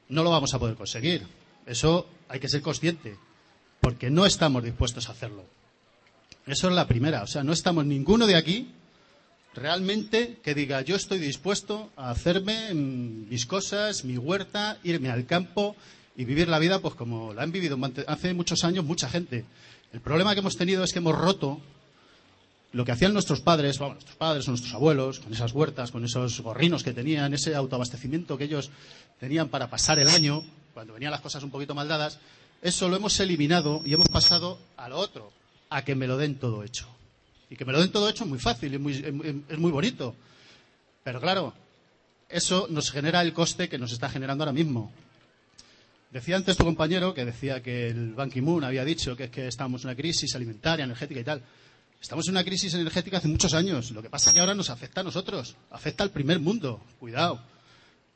[0.08, 1.26] no lo vamos a poder conseguir.
[1.66, 3.16] Eso hay que ser consciente,
[3.80, 5.44] porque no estamos dispuestos a hacerlo.
[6.46, 7.22] Eso es la primera.
[7.22, 8.72] O sea, no estamos ninguno de aquí
[9.54, 15.76] realmente que diga yo estoy dispuesto a hacerme mis cosas, mi huerta, irme al campo
[16.16, 19.44] y vivir la vida pues como la han vivido hace muchos años mucha gente.
[19.92, 21.60] El problema que hemos tenido es que hemos roto
[22.72, 26.40] lo que hacían nuestros padres, bueno, nuestros padres nuestros abuelos, con esas huertas, con esos
[26.40, 28.70] gorrinos que tenían, ese autoabastecimiento que ellos
[29.18, 32.18] tenían para pasar el año, cuando venían las cosas un poquito mal dadas,
[32.62, 35.32] eso lo hemos eliminado y hemos pasado a lo otro,
[35.68, 36.86] a que me lo den todo hecho.
[37.50, 40.14] Y que me lo den todo hecho es muy fácil, es muy, es muy bonito.
[41.02, 41.52] Pero claro,
[42.28, 44.92] eso nos genera el coste que nos está generando ahora mismo.
[46.12, 49.46] Decía antes tu compañero que decía que el Ban Ki-moon había dicho que es que
[49.48, 51.42] estamos en una crisis alimentaria, energética y tal.
[52.00, 53.90] Estamos en una crisis energética hace muchos años.
[53.90, 55.56] Lo que pasa es que ahora nos afecta a nosotros.
[55.70, 56.80] Afecta al primer mundo.
[56.98, 57.40] Cuidado.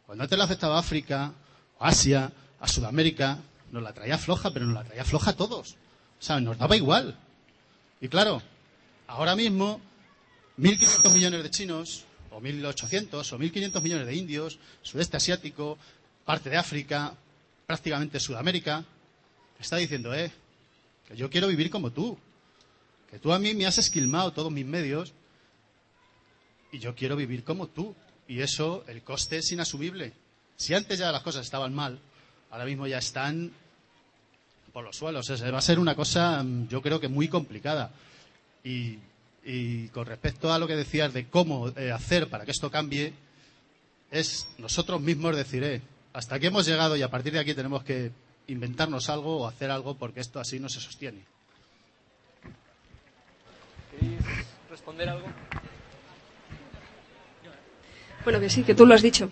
[0.07, 1.32] Cuando antes le afectaba a África,
[1.78, 3.39] a Asia, a Sudamérica,
[3.70, 5.76] nos la traía floja, pero nos la traía floja a todos.
[6.20, 7.16] O sea, nos daba igual.
[8.01, 8.43] Y claro,
[9.07, 9.80] Ahora mismo,
[10.59, 15.78] 1.500 millones de chinos, o 1.800, o 1.500 millones de indios, sudeste asiático,
[16.24, 17.14] parte de África,
[17.66, 18.84] prácticamente Sudamérica,
[19.59, 20.30] está diciendo, eh,
[21.09, 22.18] que yo quiero vivir como tú,
[23.11, 25.12] que tú a mí me has esquilmado todos mis medios
[26.72, 27.94] y yo quiero vivir como tú.
[28.26, 30.12] Y eso, el coste es inasumible.
[30.57, 32.00] Si antes ya las cosas estaban mal,
[32.50, 33.52] ahora mismo ya están
[34.72, 35.30] por los suelos.
[35.30, 37.92] va a ser una cosa, mm, yo creo que muy complicada.
[38.65, 38.99] Y,
[39.93, 43.12] con respecto a lo que decías de cómo eh, hacer para que esto cambie,
[44.11, 45.83] es nosotros mismos decir, eh,
[46.15, 48.11] hasta aquí hemos llegado y a partir de aquí tenemos que
[48.47, 51.21] inventarnos algo o hacer algo porque esto así no se sostiene.
[53.91, 54.21] ¿Queréis
[54.71, 55.27] responder algo?
[58.25, 59.31] Bueno, que sí, que tú lo has dicho.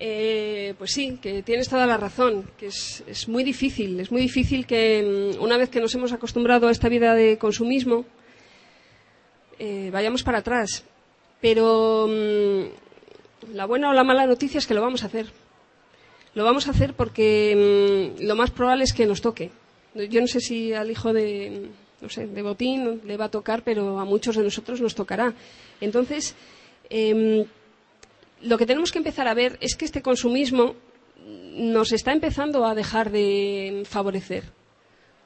[0.00, 4.64] Eh, pues sí, que tienes toda la razón, que es, muy difícil, es muy difícil
[4.64, 8.04] que mm, una vez que nos hemos acostumbrado a esta vida de consumismo,
[9.58, 10.84] eh, vayamos para atrás.
[11.40, 15.26] Pero mm, la buena o la mala noticia es que lo vamos a hacer.
[16.34, 19.50] Lo vamos a hacer porque mm, lo más probable es que nos toque.
[19.94, 21.70] Yo no sé si al hijo de,
[22.00, 25.34] no sé, de Botín le va a tocar, pero a muchos de nosotros nos tocará.
[25.80, 26.36] Entonces,
[26.88, 27.44] em,
[28.42, 30.76] lo que tenemos que empezar a ver es que este consumismo
[31.56, 34.44] nos está empezando a dejar de favorecer.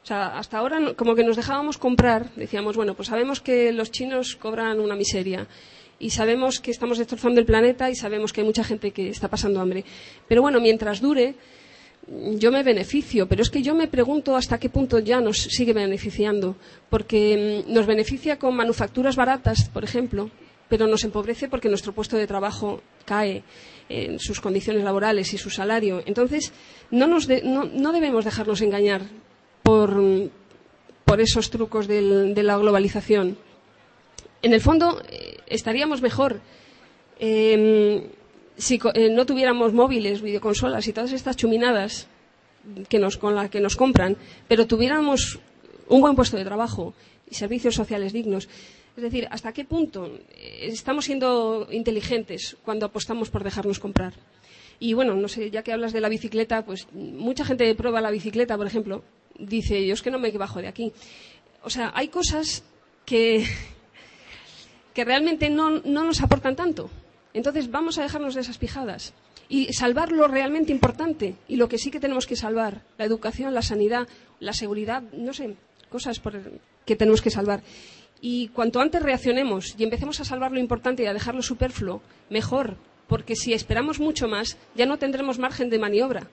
[0.02, 3.92] O sea, hasta ahora como que nos dejábamos comprar, decíamos, bueno, pues sabemos que los
[3.92, 5.46] chinos cobran una miseria
[6.00, 9.28] y sabemos que estamos destrozando el planeta y sabemos que hay mucha gente que está
[9.28, 9.84] pasando hambre.
[10.26, 11.36] Pero bueno, mientras dure,
[12.08, 15.72] yo me beneficio, pero es que yo me pregunto hasta qué punto ya nos sigue
[15.72, 16.56] beneficiando,
[16.90, 20.30] porque mm, nos beneficia con manufacturas baratas, por ejemplo,
[20.72, 23.44] pero nos empobrece porque nuestro puesto de trabajo cae
[23.90, 26.02] en sus condiciones laborales y su salario.
[26.06, 26.50] Entonces,
[26.90, 29.02] no, debemos dejarnos engañar
[29.62, 30.00] por,
[31.18, 33.36] esos trucos de la globalización.
[34.40, 36.40] En el fondo, eh, estaríamos mejor
[37.20, 38.04] em,
[38.56, 42.08] si eh, no tuviéramos móviles, videoconsolas y todas estas chuminadas
[42.88, 44.16] que nos, con las que nos compran,
[44.48, 45.38] pero tuviéramos
[45.88, 46.94] un buen puesto de trabajo
[47.28, 48.48] y servicios sociales dignos.
[48.97, 54.14] Es decir, ¿hasta qué punto eh, estamos siendo inteligentes cuando apostamos por dejarnos comprar?
[54.78, 58.11] Y bueno, no sé, ya que hablas de la bicicleta, pues mucha gente prueba la
[58.11, 59.03] bicicleta, por ejemplo,
[59.38, 60.93] dice, yo es que no me bajo de aquí.
[61.62, 62.64] O sea, hay cosas
[63.07, 63.47] que,
[64.95, 66.90] que realmente no, no nos aportan tanto.
[67.32, 69.14] Entonces vamos a dejarnos de esas pijadas
[69.49, 73.55] y salvar lo realmente importante y lo que sí que tenemos que salvar, la educación,
[73.55, 74.09] la sanidad,
[74.40, 75.57] la seguridad, no sé,
[75.88, 76.40] cosas por,
[76.84, 77.62] que tenemos que salvar.
[78.24, 82.02] Y cuanto antes reaccionemos y empecemos a salvar lo importante y a dejar lo superfluo,
[82.30, 82.76] mejor,
[83.08, 86.28] porque si esperamos mucho más, ya no tendremos margen de maniobra.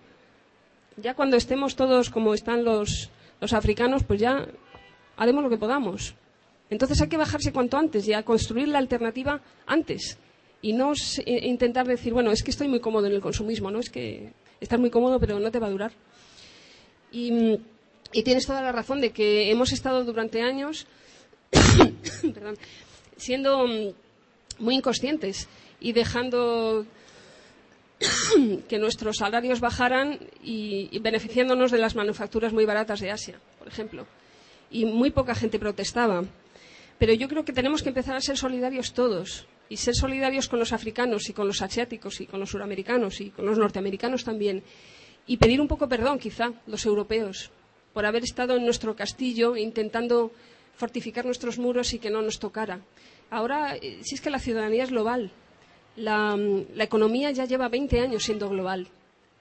[0.97, 3.09] Ya cuando estemos todos como están los,
[3.41, 4.47] africanos, pues ya
[5.17, 6.13] haremos lo que podamos.
[6.69, 10.19] Entonces hay que bajarse cuanto antes y a construir la alternativa antes.
[10.61, 10.93] Y no
[11.25, 13.79] intentar decir, bueno, es que estoy muy cómodo en el consumismo, ¿no?
[13.79, 14.31] Es que
[14.61, 15.91] estás muy cómodo, pero no te va a durar.
[17.11, 17.57] Y
[18.11, 20.85] tienes toda la razón de que hemos estado durante años
[23.17, 23.65] siendo
[24.59, 25.47] muy inconscientes
[25.79, 26.85] y dejando
[28.69, 34.05] que nuestros salarios bajaran y, beneficiándonos de las manufacturas muy baratas de Asia, por ejemplo.
[34.71, 36.23] Y muy poca gente protestaba.
[36.97, 40.59] Pero yo creo que tenemos que empezar a ser solidarios todos y ser solidarios con
[40.59, 44.63] los africanos y con los asiáticos y con los suramericanos y con los norteamericanos también.
[45.25, 47.51] Y pedir un poco perdón, quizá, los europeos,
[47.93, 50.31] por haber estado en nuestro castillo intentando
[50.79, 52.79] fortificar nuestros muros y que no nos tocara.
[53.29, 55.29] Ahora, eh, si es que la ciudadanía es global,
[55.97, 56.37] la,
[56.77, 58.87] economía ya lleva 20 años siendo global.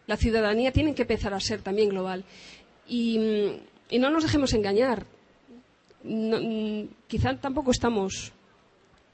[0.09, 2.25] La ciudadanía tiene que empezar a ser también global.
[2.89, 3.19] Y,
[3.99, 5.07] no nos dejemos engañar.
[7.07, 8.33] quizá tampoco estamos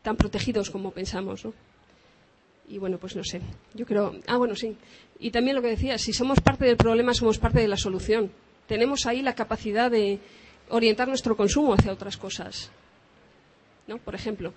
[0.02, 1.46] tan protegidos como pensamos,
[2.68, 3.42] Y bueno, pues no sé.
[3.74, 4.14] Yo creo.
[4.26, 4.76] Ah, bueno, sí.
[5.20, 8.30] Y también lo que decía, si somos parte del problema, somos parte de la solución.
[8.66, 10.20] Tenemos ahí la capacidad de
[10.70, 12.70] orientar nuestro consumo hacia otras cosas.
[13.86, 13.98] ¿No?
[13.98, 14.52] Por ejemplo,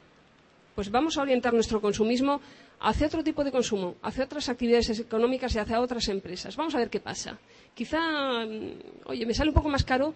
[0.76, 2.39] pues vamos a orientar nuestro consumismo
[2.80, 6.55] hacia otro tipo de consumo, hacia otras actividades económicas y hacia otras empresas.
[6.55, 7.39] Vamos a ver qué pasa.
[7.74, 7.99] Quizá,
[8.45, 10.14] mm, oye, me sale un poco más caro,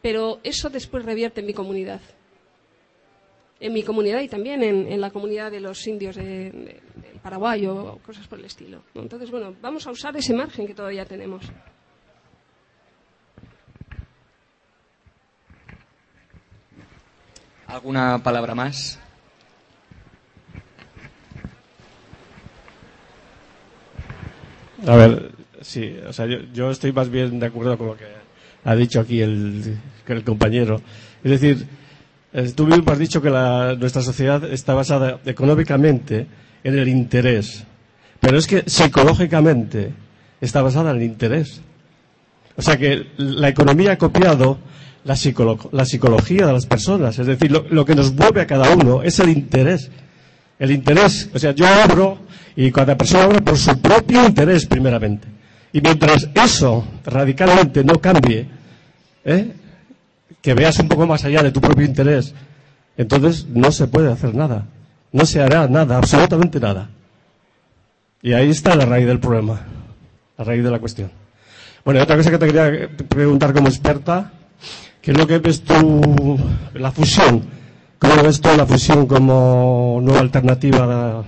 [0.00, 2.00] pero eso después revierte en mi comunidad.
[3.60, 6.80] En mi comunidad y también en, la comunidad de los indios de,
[7.22, 8.82] Paraguay o cosas por el estilo.
[8.94, 11.44] Entonces, bueno, vamos a usar ese margen que todavía tenemos.
[17.66, 18.98] ¿Alguna palabra más?
[24.86, 28.04] A ver, sí, o sea, yo, estoy más bien de acuerdo con lo que
[28.64, 30.80] ha dicho aquí el, el compañero.
[31.22, 31.66] Es decir,
[32.54, 36.26] tú mismo has dicho que nuestra sociedad está basada económicamente
[36.62, 37.64] en el interés,
[38.20, 39.92] pero es que psicológicamente
[40.40, 41.62] está basada en el interés.
[42.56, 44.58] O sea que la economía ha copiado
[45.04, 45.16] la,
[45.72, 49.02] la psicología de las personas, es decir, lo, lo que nos mueve a cada uno
[49.02, 49.90] es el interés.
[50.58, 52.18] El interés, o sea, yo abro
[52.56, 55.28] y cada persona obra por su propio interés, primeramente.
[55.72, 58.46] Y mientras eso radicalmente no cambie,
[59.24, 59.52] ¿eh?
[60.40, 62.34] que veas un poco más allá de tu propio interés,
[62.96, 64.66] entonces no se puede hacer nada.
[65.10, 66.90] No se hará nada, absolutamente nada.
[68.22, 69.60] Y ahí está la raíz del problema,
[70.38, 71.10] la raíz de la cuestión.
[71.84, 74.32] Bueno, y otra cosa que te quería preguntar como experta,
[75.04, 76.38] ¿qué es lo que ves tú,
[76.74, 77.44] la fusión?
[77.98, 81.24] ¿Cómo ves tú la fusión como nueva alternativa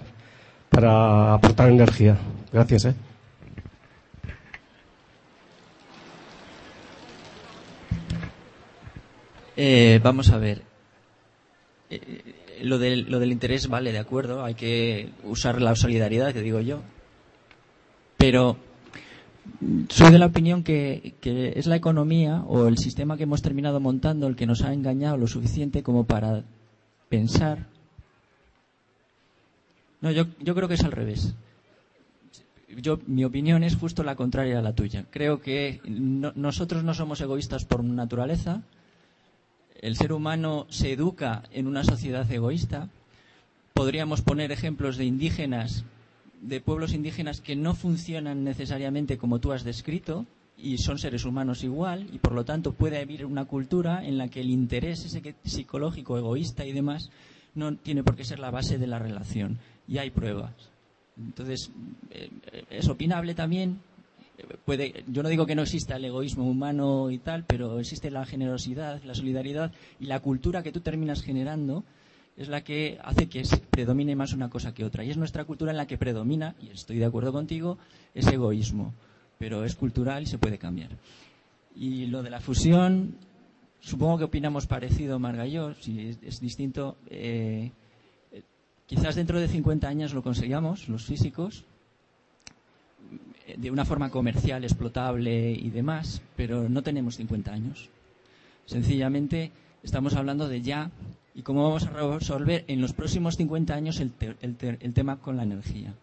[0.77, 2.19] para aportar energía.
[2.53, 2.85] Gracias.
[2.85, 2.95] ¿eh?
[9.57, 10.61] Eh, vamos a ver.
[11.89, 16.43] Eh, lo, del, lo del interés vale, de acuerdo, hay que usar la solidaridad, que
[16.43, 16.83] digo yo.
[18.19, 18.59] Pero
[19.89, 24.27] soy de la opinión que, es la economía o el sistema que hemos terminado montando
[24.27, 26.43] el que nos ha engañado lo suficiente como para
[27.09, 27.67] pensar
[30.01, 31.35] no, yo, yo creo que es al revés.
[32.69, 35.05] Yo, mi opinión es justo la contraria a la tuya.
[35.11, 38.63] Creo que nosotros no somos egoístas por naturaleza.
[39.81, 42.89] El ser humano se educa en una sociedad egoísta.
[43.73, 45.85] Podríamos poner ejemplos de indígenas,
[46.41, 50.27] de pueblos indígenas que no funcionan necesariamente como tú has descrito
[50.59, 54.29] y son seres humanos igual y por lo tanto puede haber una cultura en la
[54.29, 57.11] que el interés ese psicológico, egoísta y demás
[57.55, 59.59] no tiene por qué ser la base de la relación
[59.89, 60.53] y hay pruebas.
[61.19, 61.71] Entonces,
[62.11, 62.31] eh,
[62.71, 63.81] es opinable también.
[64.67, 68.27] Puede, yo no digo que no exista el egoísmo humano y tal, pero existe la
[68.27, 71.85] generosidad, la solidaridad y la cultura que tú terminas generando
[72.37, 75.05] es la que hace que predomine más una cosa que otra.
[75.05, 77.79] Y es nuestra cultura en la que predomina, y estoy de acuerdo contigo,
[78.15, 78.93] ese egoísmo.
[79.39, 80.91] Pero es cultural y se puede cambiar.
[81.75, 83.17] Y lo de la fusión,
[83.81, 86.97] supongo que opinamos parecido, Marga y yo, si es, distinto.
[87.09, 87.71] Eh,
[88.87, 91.65] quizás dentro de 50 años lo consigamos, los físicos,
[93.57, 97.89] de una forma comercial, explotable y demás, pero no tenemos 50 años.
[98.67, 100.91] Sencillamente estamos hablando de ya
[101.37, 104.11] y cómo vamos a resolver en los próximos 50 años el,
[104.95, 105.95] tema con la energía.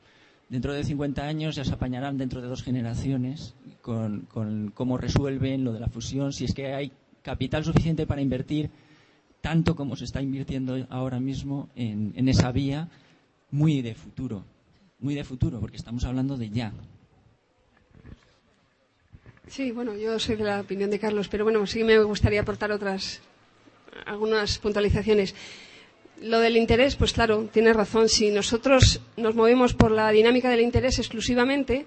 [0.48, 4.28] Dentro de 50 años ya se apañarán dentro de dos generaciones con,
[4.76, 6.92] cómo resuelven lo de la fusión, si es que hay
[7.24, 8.70] capital suficiente para invertir
[9.42, 12.90] tanto como se está invirtiendo ahora mismo en, en esa vía
[13.50, 14.46] muy de futuro,
[15.00, 16.72] muy de futuro, porque estamos hablando de ya,
[19.48, 22.72] Sí, bueno, yo soy de la opinión de Carlos, pero bueno, sí me gustaría aportar
[22.72, 23.22] otras,
[24.06, 25.36] algunas puntualizaciones.
[26.22, 28.08] Lo del interés, pues claro, tiene razón.
[28.10, 31.86] Si nosotros nos movemos por la dinámica del interés exclusivamente,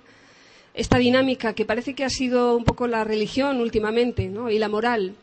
[0.75, 4.51] esta dinámica que parece que ha sido un poco la religión últimamente, ¿no?
[4.51, 5.15] Y la moral.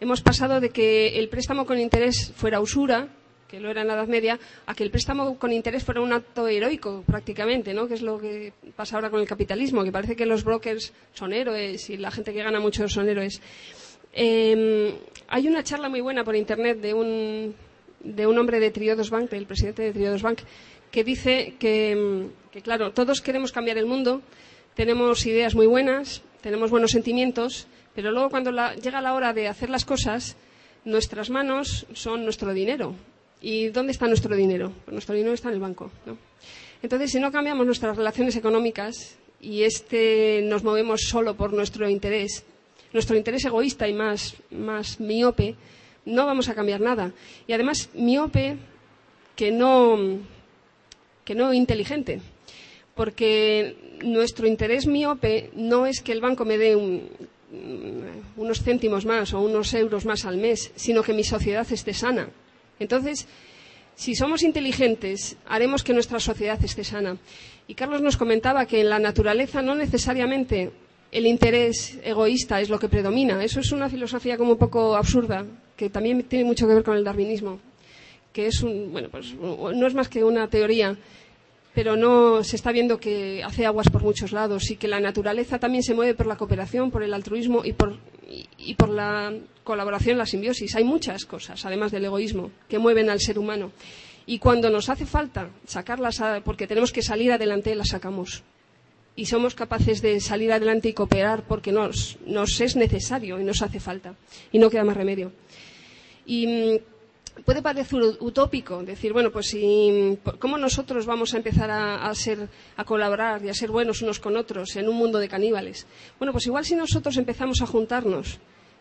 [0.00, 3.08] Hemos pasado de que el préstamo con interés fuera usura,
[3.48, 6.12] que lo era en la Edad Media, a que el préstamo con interés fuera un
[6.12, 7.86] acto heroico prácticamente, ¿no?
[7.86, 11.32] que es lo que pasa ahora con el capitalismo, que parece que los brokers son
[11.32, 13.40] héroes y la gente que gana mucho son héroes.
[14.14, 14.94] Em,
[15.28, 17.54] hay una charla muy buena por internet de un,
[18.00, 20.38] de un hombre de Triodos Bank, del presidente de Triodos Bank,
[20.90, 22.28] que dice que,
[22.62, 24.22] claro, todos queremos cambiar el mundo,
[24.74, 29.70] tenemos ideas muy buenas, tenemos buenos sentimientos, pero luego cuando llega la hora de hacer
[29.70, 30.36] las cosas,
[30.84, 32.94] nuestras manos son nuestro dinero
[33.44, 34.72] ¿Y dónde está nuestro dinero?
[34.86, 35.90] Pues nuestro dinero está en el banco.
[36.82, 42.42] Entonces, si no cambiamos nuestras relaciones económicas y este nos movemos solo por nuestro interés,
[42.94, 45.56] nuestro interés egoísta y más, más miope,
[46.06, 47.12] no vamos a cambiar nada.
[47.46, 48.56] Y además, miope
[49.36, 49.98] que no,
[51.26, 52.22] que no inteligente.
[52.94, 56.76] Porque nuestro interés miope no es que el banco me dé
[58.36, 62.30] unos céntimos más o unos euros más al mes, sino que mi sociedad esté sana
[62.78, 63.26] entonces,
[63.94, 67.16] si somos inteligentes, haremos que nuestra sociedad esté sana.
[67.68, 70.72] Y Carlos nos comentaba que en la naturaleza no necesariamente
[71.14, 73.42] el interés egoísta es lo que predomina.
[73.42, 75.46] Eso es una filosofía como un poco absurda,
[75.76, 77.60] que también tiene mucho que ver con el darwinismo,
[78.32, 80.98] que es un, bueno, pues no es más que una teoría
[81.74, 85.58] pero no se está viendo que hace aguas por muchos lados y que la naturaleza
[85.58, 87.98] también se mueve por la cooperación, por el altruismo y por,
[88.88, 89.34] la
[89.64, 90.76] colaboración, la simbiosis.
[90.76, 93.72] Hay muchas cosas, además del egoísmo, que mueven al ser humano.
[94.24, 98.44] Y cuando nos hace falta sacarlas, porque tenemos que salir adelante, las sacamos.
[99.16, 102.18] Y somos capaces de salir adelante y cooperar porque nos,
[102.60, 104.16] es necesario y nos hace falta.
[104.50, 105.32] Y no queda más remedio.
[106.26, 112.14] Y mm, puede parecer utópico decir, bueno, pues si, ¿cómo nosotros vamos a empezar a,
[112.14, 115.86] ser, a colaborar y a ser buenos unos con otros en un mundo de caníbales?
[116.18, 118.38] Bueno, pues igual si nosotros empezamos a juntarnos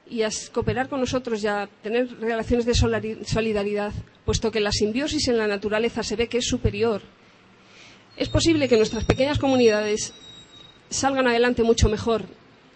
[0.09, 3.93] y a cooperar con nosotros y a tener relaciones de solidaridad,
[4.25, 7.01] puesto que la simbiosis en la naturaleza se ve que es superior,
[8.15, 10.13] es posible que nuestras pequeñas comunidades
[10.93, 12.25] salgan adelante mucho mejor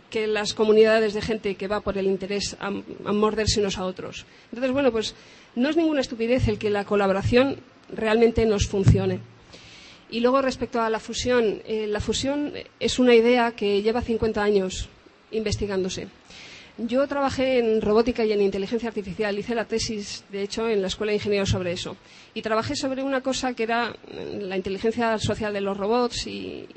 [0.09, 2.71] que las comunidades de gente que va por el interés a,
[3.11, 4.25] morderse unos a otros.
[4.51, 5.15] Entonces, bueno, pues
[5.55, 7.57] no es ninguna estupidez el que la colaboración
[7.93, 9.19] realmente nos funcione.
[10.09, 14.41] Y luego respecto a la fusión, eh, la fusión es una idea que lleva 50
[14.41, 14.87] años
[15.31, 16.07] investigándose.
[16.77, 20.87] Yo trabajé en robótica y en inteligencia artificial, hice la tesis, de hecho, en la
[20.87, 21.97] Escuela de Ingenieros sobre eso.
[22.35, 23.95] Y trabajé sobre una cosa que era
[24.39, 26.67] la inteligencia social de los robots y,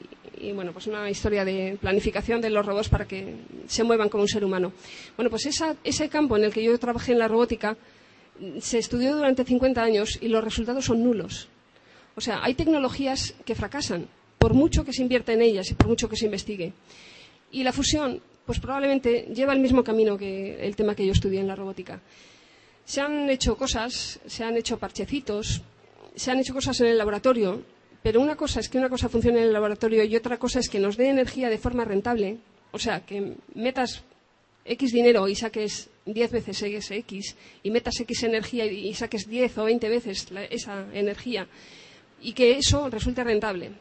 [0.54, 3.36] bueno, pues una historia de planificación de los robots para que
[3.66, 4.72] se muevan como un ser humano.
[5.16, 7.76] Bueno, pues ese campo en el que yo trabajé en la robótica
[8.60, 11.48] se estudió durante 50 años y los resultados son nulos.
[12.16, 15.88] O sea, hay tecnologías que fracasan, por mucho que se invierta en ellas y por
[15.88, 16.72] mucho que se investigue.
[17.52, 21.40] Y la fusión, pues probablemente lleva el mismo camino que el tema que yo estudié
[21.40, 22.00] en la robótica.
[22.84, 25.62] Se han hecho cosas, se han hecho parchecitos,
[26.14, 27.62] se han hecho cosas en el laboratorio,
[28.02, 30.68] pero una cosa es que una cosa funcione en el laboratorio y otra cosa es
[30.68, 32.38] que nos dé energía de forma rentable.
[32.72, 34.02] O sea, que metas
[34.64, 39.58] X dinero y saques 10 veces ese X y metas X energía y saques 10
[39.58, 41.46] o 20 veces esa energía
[42.20, 43.72] y que eso resulte rentable.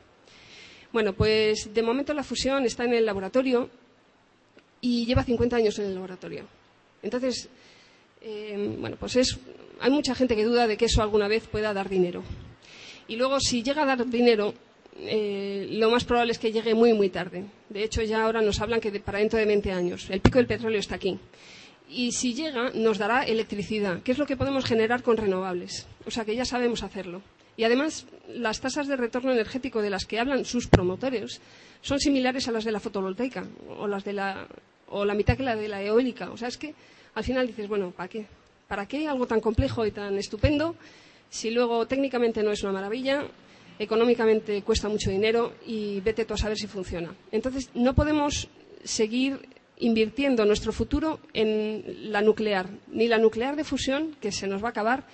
[0.91, 3.69] Bueno, pues de momento la fusión está en el laboratorio
[4.81, 6.45] y lleva 50 años en el laboratorio.
[7.03, 7.47] Entonces,
[8.21, 9.37] eh, bueno, pues es,
[9.79, 12.23] hay mucha gente que duda de que eso alguna vez pueda dar dinero.
[13.09, 14.53] Y luego, si llega a dar dinero,
[14.99, 17.43] eh, lo más probable es que llegue muy, muy tarde.
[17.67, 20.07] De hecho, ya ahora nos hablan que para dentro de 20 años.
[20.11, 21.19] El pico del petróleo está aquí.
[21.91, 25.87] y si llega nos dará electricidad, que es lo que podemos generar con renovables.
[26.05, 27.23] O sea que ya sabemos hacerlo.
[27.57, 31.41] Y además, las tasas de retorno energético de las que hablan sus promotores
[31.81, 33.43] son similares a las de la fotovoltaica
[33.79, 34.47] o, las de la,
[34.87, 36.29] o la mitad que la de la eólica.
[36.29, 36.75] O sea, es que
[37.15, 38.27] al final dices, bueno, ¿para qué?
[38.67, 40.75] ¿Para qué algo tan complejo y tan estupendo
[41.29, 43.25] si luego técnicamente no es una maravilla,
[43.77, 47.13] económicamente cuesta mucho dinero y vete tú a saber si funciona?
[47.31, 48.49] Entonces, no podemos
[48.83, 49.39] seguir
[49.79, 54.67] invirtiendo nuestro futuro en la nuclear, ni la nuclear de fusión, que se nos va
[54.67, 55.05] a acabar,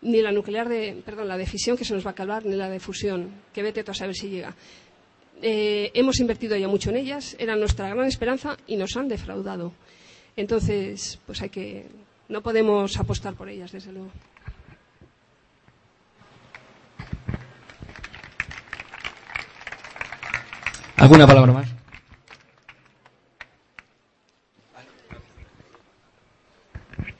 [0.00, 2.56] ni la nuclear de, perdón, la de fisión, que se nos va a acabar, ni
[2.56, 4.54] la de fusión, que vete tú a saber si llega.
[5.42, 9.72] Eh, hemos invertido ya mucho en ellas, era nuestra gran esperanza y nos han defraudado.
[10.36, 11.86] Entonces, pues hay que,
[12.28, 14.10] no podemos apostar por ellas, desde luego.
[20.98, 21.68] ¿Alguna palabra más?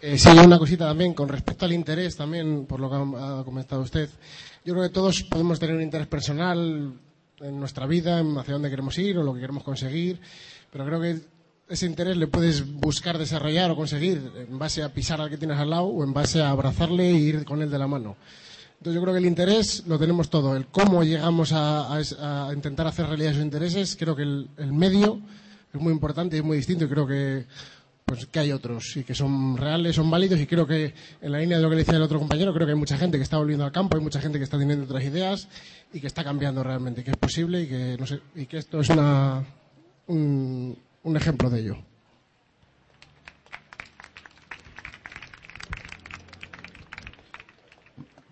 [0.00, 3.82] Eh, sí, una cosita también con respecto al interés, también por lo que ha, comentado
[3.82, 4.10] usted.
[4.64, 6.92] Yo creo que todos podemos tener un interés personal
[7.40, 10.20] en nuestra vida, en hacia dónde queremos ir o lo que queremos conseguir,
[10.72, 11.20] pero creo que
[11.68, 15.58] ese interés le puedes buscar desarrollar o conseguir en base a pisar al que tienes
[15.58, 18.16] al lado o en base a abrazarle e ir con él de la mano.
[18.78, 20.56] Entonces yo creo que el interés lo tenemos todo.
[20.56, 22.00] El cómo llegamos a,
[22.54, 25.20] intentar hacer realidad esos intereses, creo que el, medio
[25.72, 27.46] es muy importante y es muy distinto y creo que
[28.04, 31.40] pues que hay otros y que son reales, son válidos y creo que en la
[31.40, 33.36] línea de lo que decía el otro compañero, creo que hay mucha gente que está
[33.36, 35.46] volviendo al campo, hay mucha gente que está teniendo otras ideas
[35.92, 38.80] y que está cambiando realmente, que es posible y que, no sé, y que esto
[38.80, 39.44] es una,
[40.06, 40.78] un,
[41.16, 41.76] ejemplo de ello.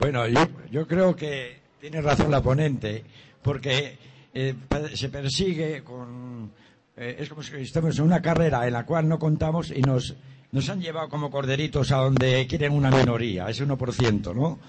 [0.07, 3.03] Bueno, yo, yo creo que tiene razón la ponente,
[3.43, 3.99] porque
[4.33, 4.55] eh,
[4.95, 6.53] se persigue con
[6.97, 10.15] eh, es como si estamos en una carrera en la cual no contamos y nos,
[10.53, 14.61] nos han llevado como corderitos a donde quieren una minoría, ese 1%, ¿no?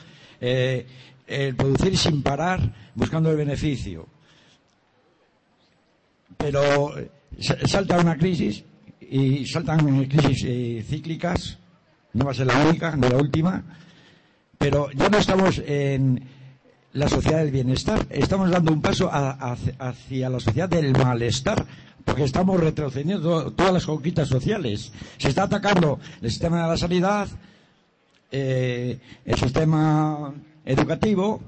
[0.42, 0.88] Eh,
[1.28, 4.08] el producir sin parar, buscando el beneficio.
[6.36, 6.96] Pero
[7.40, 8.64] salta una crisis
[9.02, 11.60] y saltan crisis cíclicas,
[12.14, 13.64] no va a ser la única ni la última,
[14.58, 16.24] pero ya no estamos en
[16.94, 21.66] la sociedad del bienestar, estamos dando un paso hacia la sociedad del malestar
[22.04, 24.92] porque estamos retrocediendo todas las conquistas sociales.
[25.18, 27.28] Se está atacando el sistema de la sanidad,
[28.32, 30.34] eh, el sistema
[30.66, 31.42] educativo.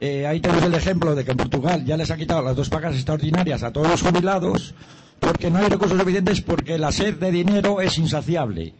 [0.00, 2.68] Eh, ahí tenemos el ejemplo de que en Portugal ya les ha quitado las dos
[2.68, 4.74] pagas extraordinarias a todos los jubilados
[5.20, 8.74] porque no hay recursos suficientes porque la sed de dinero es insaciable.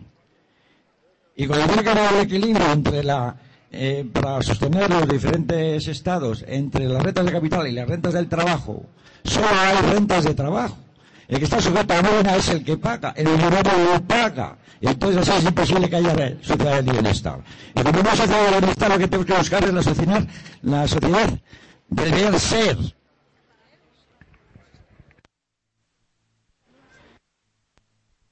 [1.37, 3.37] Y cuando tiene que haber el equilibrio entre la,
[3.77, 8.29] eh, para sostener los diferentes estados entre las rentas de capital y las rentas del
[8.29, 8.87] trabajo,
[9.25, 10.79] solo hay rentas de trabajo.
[11.27, 14.59] El que está sujeto a nómina es el que paga, el millonario lo paga.
[14.81, 17.41] Entonces así es imposible que haya sociedad del bienestar.
[17.75, 20.27] Y como no sociedad del bienestar, lo que tenemos que buscar es la
[20.63, 21.41] la sociedad
[21.89, 22.77] del bien ser.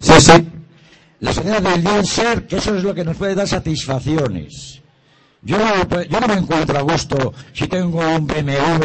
[0.01, 0.49] Sí, sí.
[1.21, 4.82] La sociedad del bien ser, que eso es lo que nos puede dar satisfacciones.
[5.43, 8.85] Yo no, yo no me encuentro a gusto si tengo un BMW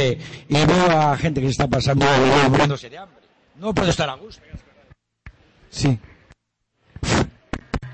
[0.49, 2.05] y veo a gente que se está pasando
[2.49, 3.21] muriéndose de hambre.
[3.55, 4.41] No puedo estar a gusto.
[5.69, 5.99] Sí.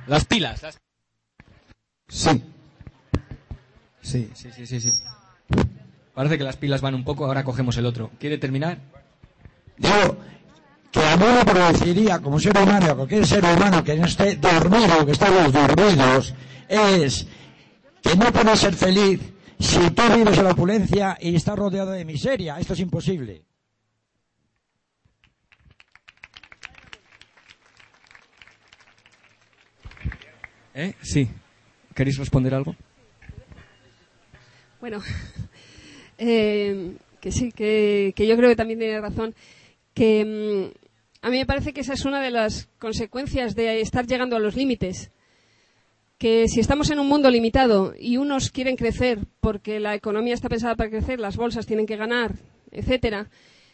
[0.07, 0.61] Las pilas.
[2.07, 2.43] Sí.
[4.01, 4.89] Sí, sí, sí, sí, sí.
[6.14, 8.11] Parece que las pilas van un poco, ahora cogemos el otro.
[8.20, 8.78] ¿Quiere terminar?
[9.78, 10.18] Digo,
[10.91, 14.36] que a mí me produciría, como ser humano, a cualquier ser humano que no esté
[14.36, 16.34] dormido, que estamos dormidos,
[16.70, 17.28] es
[18.04, 19.22] que no puede ser feliz
[19.60, 22.60] si tú vives en la opulencia y estás rodeado de miseria.
[22.60, 23.43] Esto es imposible.
[30.76, 30.93] ¿Eh?
[31.01, 31.30] Sí.
[31.95, 32.76] ¿Queréis responder algo?
[34.82, 34.99] Bueno,
[36.18, 39.34] eh, que sí, que, yo creo que también tiene razón.
[39.93, 44.06] Que mm, a mí me parece que esa es una de las consecuencias de estar
[44.08, 45.12] llegando a los límites.
[46.24, 50.48] Que si estamos en un mundo limitado y unos quieren crecer porque la economía está
[50.48, 52.36] pensada para crecer, las bolsas tienen que ganar,
[52.72, 53.30] etcétera,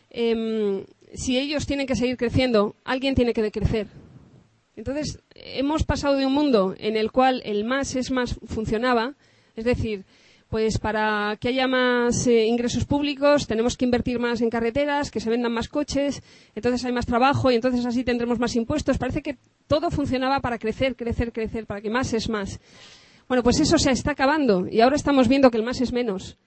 [0.09, 0.83] em,
[1.13, 3.85] si ellos tienen que seguir creciendo, alguien tiene que decrecer.
[4.75, 9.13] Entonces, hemos pasado de un mundo en el cual el más es más funcionaba,
[9.55, 10.05] es decir,
[10.49, 15.19] pues para que haya más eh, ingresos públicos tenemos que invertir más en carreteras, que
[15.19, 16.23] se vendan más coches,
[16.55, 18.97] entonces hay más trabajo y entonces así tendremos más impuestos.
[18.97, 19.37] Parece que
[19.67, 22.59] todo funcionaba para crecer, crecer, crecer, para que más es más.
[23.27, 26.37] Bueno, pues eso se está acabando y ahora estamos viendo que el más es menos.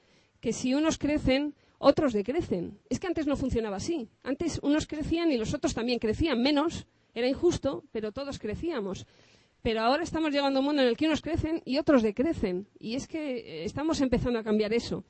[0.41, 2.79] Que si unos crecen, otros decrecen.
[2.91, 4.09] Es que antes no funcionaba así.
[4.25, 9.07] Antes unos crecían y los otros también crecían menos era injusto, pero todos crecíamos.
[9.63, 12.69] Pero ahora estamos llegando a un mundo en el que unos crecen y otros decrecen.
[12.79, 15.05] Y es que eh, estamos empezando a cambiar eso.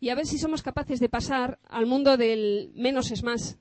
[0.00, 3.58] Y a ver si somos capaces de pasar al mundo del menos es más.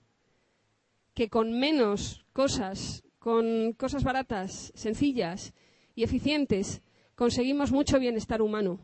[1.14, 5.54] Que con menos cosas, con cosas baratas, sencillas
[5.94, 6.82] y eficientes,
[7.16, 8.80] conseguimos mucho bienestar humano.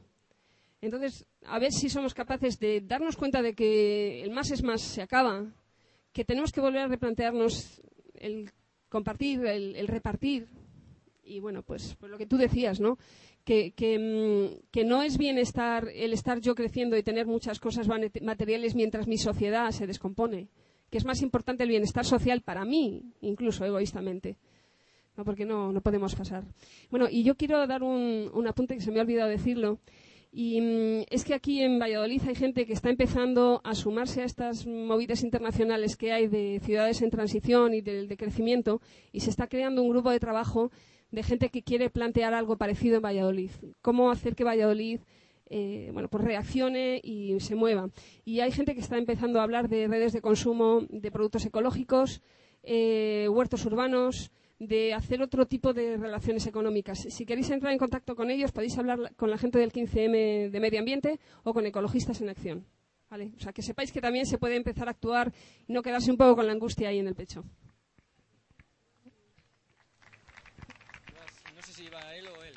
[0.81, 4.81] Entonces, a ver si somos capaces de darnos cuenta de que el más es más
[4.81, 5.45] se acaba,
[6.13, 7.81] que tenemos que volver a replantearnos
[8.13, 8.51] el
[8.89, 10.47] compartir, el, repartir.
[11.29, 12.97] Y bueno, pues, pues, lo que tú decías, ¿no?
[13.45, 17.87] Que, mm, que, no es bien estar, el estar yo creciendo y tener muchas cosas
[17.87, 20.49] materiales mientras mi sociedad se descompone.
[20.89, 24.37] Que es más importante el bienestar social para mí, incluso egoístamente.
[25.15, 25.23] ¿no?
[25.23, 26.45] Porque no, no podemos pasar.
[26.89, 29.79] Bueno, y yo quiero dar un, un apunte que se me ha olvidado decirlo
[30.31, 34.25] y mm, es que aquí en Valladolid hay gente que está empezando a sumarse a
[34.25, 39.47] estas movidas internacionales que hay de ciudades en transición y de, crecimiento y se está
[39.47, 40.71] creando un grupo de trabajo
[41.11, 43.51] de gente que quiere plantear algo parecido en Valladolid.
[43.81, 45.01] Cómo hacer que Valladolid
[45.49, 47.89] eh, bueno, pues reaccione y se mueva.
[48.23, 52.21] Y hay gente que está empezando a hablar de redes de consumo de productos ecológicos,
[52.63, 56.99] eh, huertos urbanos, de hacer otro tipo de relaciones económicas.
[56.99, 60.59] Si queréis entrar en contacto con ellos, podéis hablar con la gente del 15M de
[60.59, 62.65] Medio Ambiente o con Ecologistas en Acción.
[63.09, 63.31] ¿Vale?
[63.37, 65.33] O sea, que sepáis que también se puede empezar a actuar
[65.67, 67.43] y no quedarse un poco con la angustia ahí en el pecho.
[71.55, 72.53] No sé si iba él o él.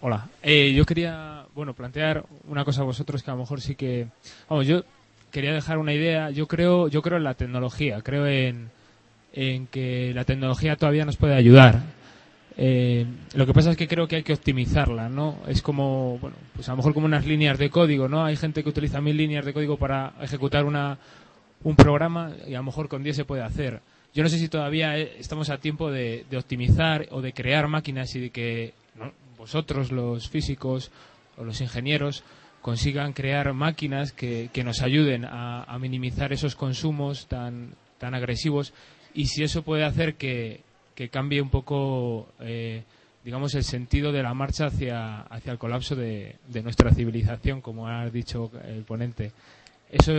[0.00, 3.74] Hola, eh, yo quería, bueno, plantear una cosa a vosotros que a lo mejor sí
[3.74, 4.06] que,
[4.48, 4.84] vamos, yo
[5.30, 6.30] quería dejar una idea.
[6.30, 8.70] Yo creo, yo creo en la tecnología, creo en,
[9.32, 11.82] en que la tecnología todavía nos puede ayudar.
[12.58, 15.36] Eh, lo que pasa es que creo que hay que optimizarla, ¿no?
[15.46, 18.24] Es como, bueno, pues a lo mejor como unas líneas de código, ¿no?
[18.24, 20.98] Hay gente que utiliza mil líneas de código para ejecutar una,
[21.64, 23.80] un programa y a lo mejor con 10 se puede hacer.
[24.14, 28.14] Yo no sé si todavía eh, estamos a tiempo de, optimizar o de crear máquinas
[28.16, 28.72] y de que
[29.36, 30.90] vosotros, los físicos
[31.36, 32.24] o los ingenieros,
[32.62, 38.72] consigan crear máquinas que, que nos ayuden a, minimizar esos consumos tan, tan agresivos
[39.14, 40.62] y si eso puede hacer que,
[41.10, 42.82] cambie un poco, eh,
[43.24, 48.10] digamos, el sentido de la marcha hacia, hacia el colapso de, nuestra civilización, como ha
[48.10, 49.32] dicho el ponente.
[49.90, 50.12] Eso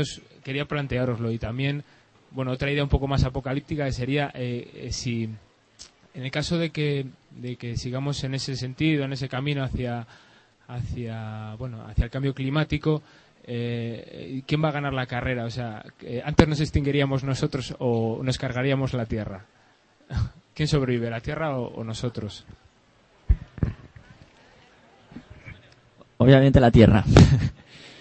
[0.44, 1.84] quería planteároslo y también,
[2.32, 5.30] bueno, otra idea un poco más apocalíptica sería eh, eh, si,
[6.18, 10.08] en el caso de que, de que sigamos en ese sentido, en ese camino hacia,
[10.68, 13.04] hacia, bueno, hacia el cambio climático,
[13.44, 15.46] eh, ¿quién va a ganar la carrera?
[15.46, 15.86] O sea,
[16.26, 19.46] antes nos extinguiríamos nosotros o nos cargaríamos la Tierra.
[20.56, 22.46] ¿Quién sobrevive, la Tierra o, nosotros?
[26.18, 27.06] Obviamente la Tierra.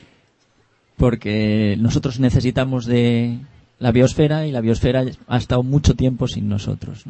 [0.97, 3.41] Porque nosotros necesitamos de
[3.79, 7.05] la biosfera y la biosfera ha estado mucho tiempo sin nosotros.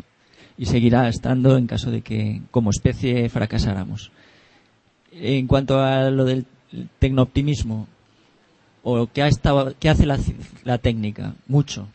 [0.58, 4.10] Y seguirá estando en caso de que como especie fracasáramos.
[5.12, 6.46] En cuanto a lo del
[6.98, 7.86] tecnooptimismo,
[8.82, 11.34] o qué, hace la, técnica?
[11.48, 11.88] Mucho.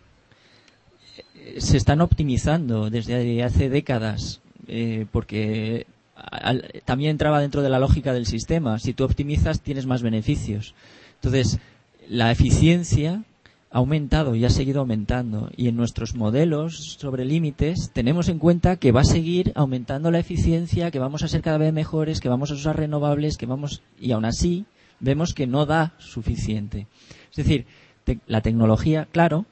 [1.58, 5.88] Se están optimizando desde hace décadas, eh, porque
[6.86, 8.78] también entraba dentro de la lógica del sistema.
[8.78, 10.74] Si tú optimizas, tienes más beneficios.
[11.16, 11.60] Entonces,
[12.10, 13.24] la eficiencia
[13.72, 15.50] ha aumentado y ha seguido aumentando.
[15.56, 20.20] Y en nuestros modelos sobre límites tenemos en cuenta que va a seguir aumentando la
[20.20, 23.82] eficiencia, que vamos a ser cada vez mejores, que vamos a usar renovables, que vamos
[24.00, 24.66] y aún así
[25.00, 26.88] vemos que no da suficiente.
[27.30, 27.66] Es decir,
[28.28, 29.46] la tecnología, claro,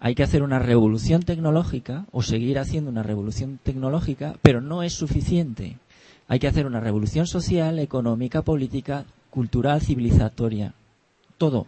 [0.00, 4.94] hay que hacer una revolución tecnológica o seguir haciendo una revolución tecnológica, pero no es
[4.94, 5.76] suficiente.
[6.28, 10.72] Hay que hacer una revolución social, económica, política, cultural, civilizatoria.
[11.36, 11.66] Todo.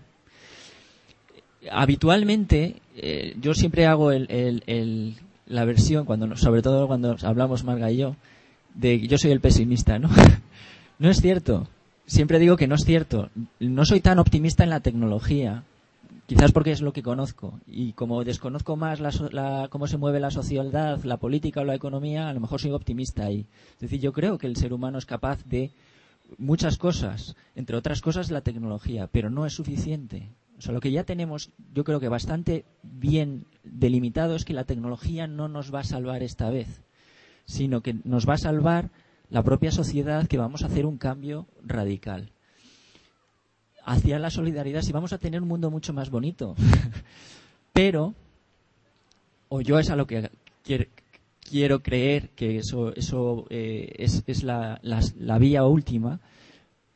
[1.71, 8.17] Habitualmente, eh, yo siempre hago la versión, cuando, sobre todo cuando hablamos Marga y yo,
[8.75, 10.09] de yo soy el pesimista, ¿no?
[10.99, 11.69] no es cierto
[12.07, 13.31] siempre digo que no es cierto.
[13.59, 15.65] No soy tan optimista en la tecnología,
[16.27, 17.59] quizás porque es lo que conozco.
[17.67, 19.01] Y como desconozco más
[19.71, 23.25] cómo se mueve la sociedad, la política o la economía, a lo mejor soy optimista
[23.25, 23.47] ahí.
[23.75, 25.71] Es decir, yo creo que el ser humano es capaz de
[26.39, 30.29] muchas cosas, entre otras cosas la tecnología, pero no es suficiente.
[30.63, 34.63] O sea, lo que ya tenemos, yo creo que bastante bien delimitado es que la
[34.63, 36.85] tecnología no nos va a salvar esta vez,
[37.47, 38.91] sino que nos va a salvar
[39.29, 42.31] la propia sociedad que vamos a hacer un cambio radical
[43.85, 46.55] hacia la solidaridad si vamos a tener un mundo mucho más bonito.
[47.73, 48.15] Pero,
[49.49, 50.31] o yo es a lo que
[50.63, 56.21] quiero, creer que eso, eso eh, es, la, la, vía última,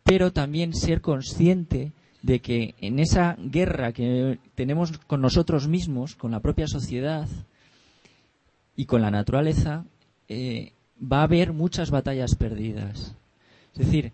[0.04, 1.90] pero también ser consciente
[2.22, 7.28] de que en esa guerra que tenemos con nosotros mismos, con la propia sociedad
[8.74, 9.84] y con la naturaleza,
[10.28, 13.14] eh, va a haber muchas batallas perdidas.
[13.74, 14.12] Es decir,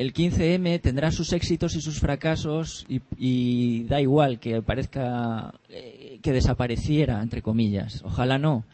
[0.00, 6.32] el 15M tendrá sus éxitos y sus fracasos y, da igual que parezca eh, que
[6.32, 8.02] desapareciera, entre comillas.
[8.02, 8.64] Ojalá no.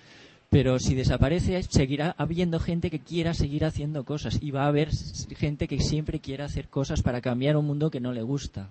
[0.57, 4.89] Pero si desaparece, seguirá habiendo gente que quiera seguir haciendo cosas y va a haber
[5.37, 8.71] gente que siempre quiera hacer cosas para cambiar un mundo que no le gusta.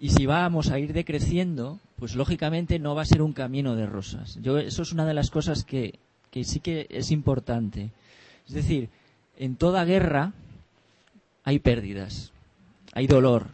[0.00, 3.84] Y si vamos a ir decreciendo, pues lógicamente no va a ser un camino de
[3.84, 4.38] rosas.
[4.40, 5.98] Yo, eso es una de las cosas que,
[6.30, 7.90] que sí que es importante.
[8.48, 8.88] Es decir,
[9.36, 10.32] en toda guerra
[11.44, 12.32] hay pérdidas,
[12.94, 13.48] hay dolor,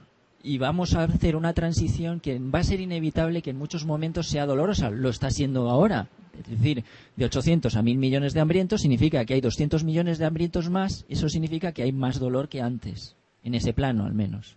[0.45, 4.29] y vamos a hacer una transición que va a ser inevitable que en muchos momentos
[4.29, 4.91] sea dolorosa.
[4.91, 6.07] Lo está siendo ahora.
[6.41, 6.85] Es decir,
[7.17, 11.05] de 800 a 1000 millones de hambrientos significa que hay 200 millones de hambrientos más.
[11.09, 14.57] Eso significa que hay más dolor que antes, en ese plano al menos.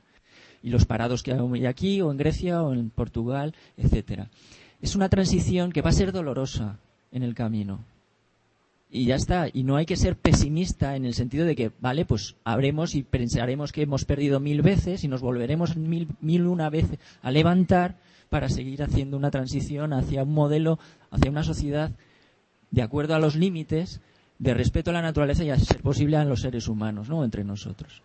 [0.63, 4.29] Y los parados que hay aquí, o en Grecia, o en Portugal, etcétera.
[4.81, 6.79] Es una transición que va a ser dolorosa
[7.11, 7.79] en el camino
[8.91, 9.47] y ya está.
[9.51, 13.03] Y no hay que ser pesimista en el sentido de que, vale, pues habremos y
[13.03, 16.85] pensaremos que hemos perdido mil veces y nos volveremos mil, mil una vez
[17.21, 17.95] a levantar
[18.31, 20.79] para seguir haciendo una transición hacia un modelo,
[21.11, 21.91] hacia una sociedad
[22.71, 23.99] de acuerdo a los límites
[24.39, 27.25] de respeto a la naturaleza y a ser posible a los seres humanos, ¿no?
[27.25, 28.01] Entre nosotros.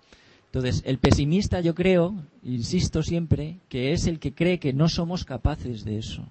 [0.47, 5.25] Entonces, el pesimista yo creo, insisto siempre, que es el que cree que no somos
[5.25, 6.29] capaces de eso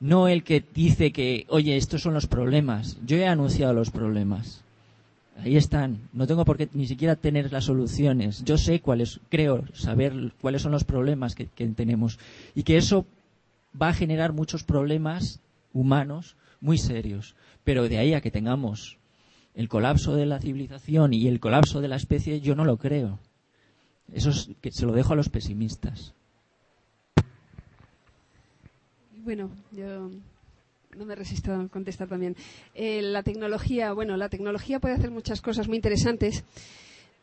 [0.00, 2.98] no el que dice que, oye, estos son los problemas.
[3.06, 4.62] Yo he anunciado los problemas.
[5.38, 6.08] Ahí están.
[6.12, 8.42] No tengo por qué ni siquiera tener las soluciones.
[8.44, 12.18] Yo sé cuáles, creo saber cuáles son los problemas que, que tenemos.
[12.54, 13.06] Y que eso
[13.80, 15.40] va a generar muchos problemas
[15.72, 17.36] humanos muy serios.
[17.64, 18.98] Pero de ahí a que tengamos
[19.54, 23.18] el colapso de la civilización y el colapso de la especie, yo no lo creo.
[24.12, 26.14] Eso se lo dejo a los pesimistas.
[29.24, 30.10] Bueno, yo
[30.96, 32.36] no me resisto a contestar también.
[32.74, 36.44] Eh, la tecnología, bueno, la tecnología puede hacer muchas cosas muy interesantes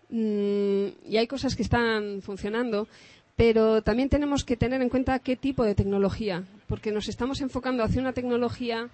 [0.09, 2.87] mm, y hay cosas que están funcionando,
[3.35, 7.83] pero también tenemos que tener en cuenta qué tipo de tecnología, porque nos estamos enfocando
[7.83, 8.89] hacia una tecnología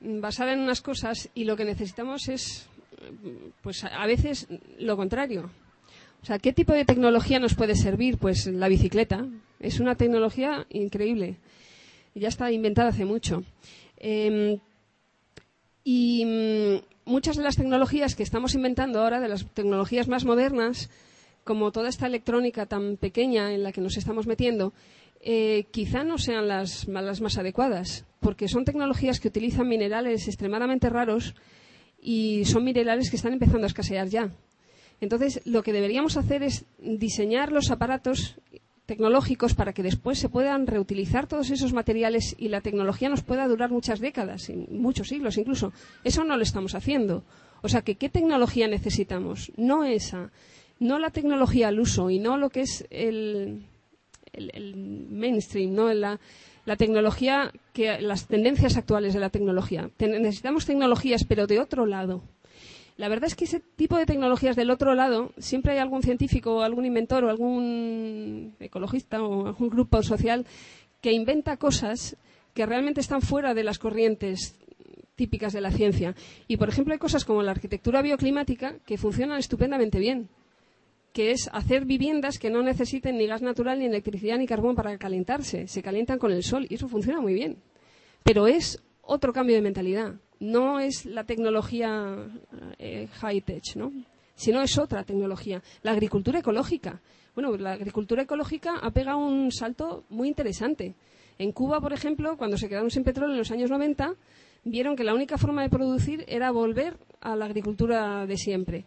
[0.00, 2.68] mm, basada en unas cosas y lo que necesitamos es,
[3.62, 4.48] pues a veces,
[4.78, 5.50] lo contrario.
[6.22, 8.18] O sea, ¿qué tipo de tecnología nos puede servir?
[8.18, 9.24] Pues la bicicleta.
[9.60, 11.36] Es una tecnología increíble
[12.18, 13.42] ya está inventada hace mucho.
[13.96, 14.58] Em,
[15.84, 20.90] y mm, muchas de las tecnologías que estamos inventando ahora, de las tecnologías más modernas,
[21.48, 24.74] como toda esta electrónica tan pequeña en la que nos estamos metiendo,
[25.22, 30.90] eh, quizá no sean las, las más adecuadas, porque son tecnologías que utilizan minerales extremadamente
[30.90, 31.34] raros
[32.02, 34.30] y son minerales que están empezando a escasear ya.
[35.00, 38.36] Entonces, lo que deberíamos hacer es diseñar los aparatos
[38.84, 43.48] tecnológicos para que después se puedan reutilizar todos esos materiales y la tecnología nos pueda
[43.48, 45.72] durar muchas décadas, muchos siglos incluso.
[46.04, 47.24] Eso no lo estamos haciendo.
[47.62, 49.50] O sea, que ¿qué tecnología necesitamos?
[49.56, 50.30] No esa,
[50.80, 53.64] no la tecnología al uso y no lo que es el,
[55.10, 56.20] mainstream, no la,
[56.64, 59.90] la tecnología que las tendencias actuales de la tecnología.
[59.98, 62.22] necesitamos tecnologías, pero de otro lado.
[62.96, 66.62] La verdad es que ese tipo de tecnologías del otro lado, siempre hay algún científico,
[66.62, 70.46] algún inventor o algún ecologista o algún grupo social
[71.00, 72.16] que inventa cosas
[72.54, 74.56] que realmente están fuera de las corrientes
[75.14, 76.16] típicas de la ciencia.
[76.48, 80.28] Y, por ejemplo, hay cosas como la arquitectura bioclimática que funcionan estupendamente bien,
[81.18, 84.96] que es hacer viviendas que no necesiten ni gas natural, ni electricidad, ni carbón para
[84.98, 85.66] calentarse.
[85.66, 87.56] Se calientan con el sol y eso funciona muy bien.
[88.22, 92.14] Pero es otro cambio de mentalidad no es la tecnología
[92.78, 93.92] eh, high-tech, ¿no?
[94.36, 95.60] sino es otra tecnología.
[95.82, 97.00] La agricultura ecológica.
[97.34, 100.94] Bueno, la agricultura ecológica ha pegado un salto muy interesante.
[101.36, 104.14] En Cuba, por ejemplo, cuando se quedaron sin petróleo en los años 90,
[104.62, 108.84] vieron que la única forma de producir era volver a la agricultura de siempre.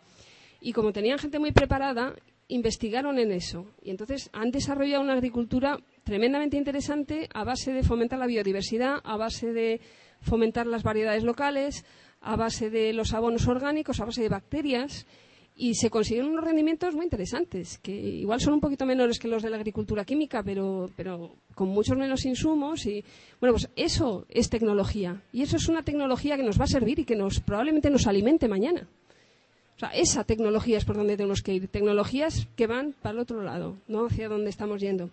[0.61, 2.15] Y como tenían gente muy preparada,
[2.47, 3.65] investigaron en eso.
[3.81, 9.17] Y entonces han desarrollado una agricultura tremendamente interesante a base de fomentar la biodiversidad, a
[9.17, 9.81] base de
[10.21, 11.83] fomentar las variedades locales
[12.21, 15.05] a base de los abonos orgánicos, a base de bacterias,
[15.55, 19.43] y se consiguen unos rendimientos muy interesantes, que igual son un poquito menores que los
[19.43, 22.85] de la agricultura química, pero, pero con muchos menos insumos.
[22.85, 23.03] Y
[23.39, 25.21] bueno, pues eso es tecnología.
[25.33, 28.07] Y eso es una tecnología que nos va a servir y que nos probablemente nos
[28.07, 28.87] alimente mañana.
[29.81, 31.67] Sea, esa tecnología es por donde tenemos que ir.
[31.67, 35.09] Tecnologías que van para el otro lado, no hacia donde estamos yendo.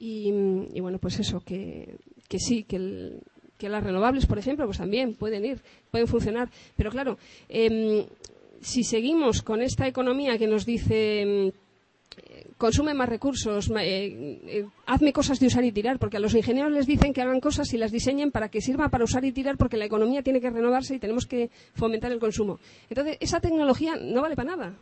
[0.00, 0.32] Y,
[0.80, 1.94] bueno, pues eso, que,
[2.36, 5.60] sí, que las renovables, por ejemplo, pues también pueden ir,
[5.92, 6.50] pueden funcionar.
[6.76, 7.18] Pero claro,
[7.48, 8.04] em,
[8.60, 11.52] si seguimos con esta economía que nos dice em,
[12.64, 16.72] consume más recursos, eh, eh, hazme cosas de usar y tirar, porque a los ingenieros
[16.72, 19.58] les dicen que hagan cosas y las diseñen para que sirva para usar y tirar,
[19.58, 22.58] porque la economía tiene que renovarse y tenemos que fomentar el consumo.
[22.88, 24.78] Entonces, esa tecnología no vale para nada.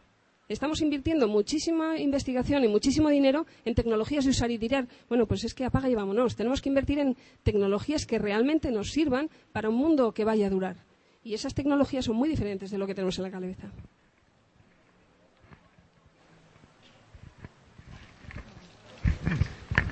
[0.48, 4.86] Estamos invirtiendo muchísima investigación y muchísimo dinero en tecnologías de usar y tirar.
[5.08, 6.36] Bueno, pues es que apaga y vámonos.
[6.36, 10.50] Tenemos que invertir en tecnologías que realmente nos sirvan para un mundo que vaya a
[10.50, 10.76] durar.
[11.24, 13.72] Y esas tecnologías son muy diferentes de lo que tenemos en la cabeza.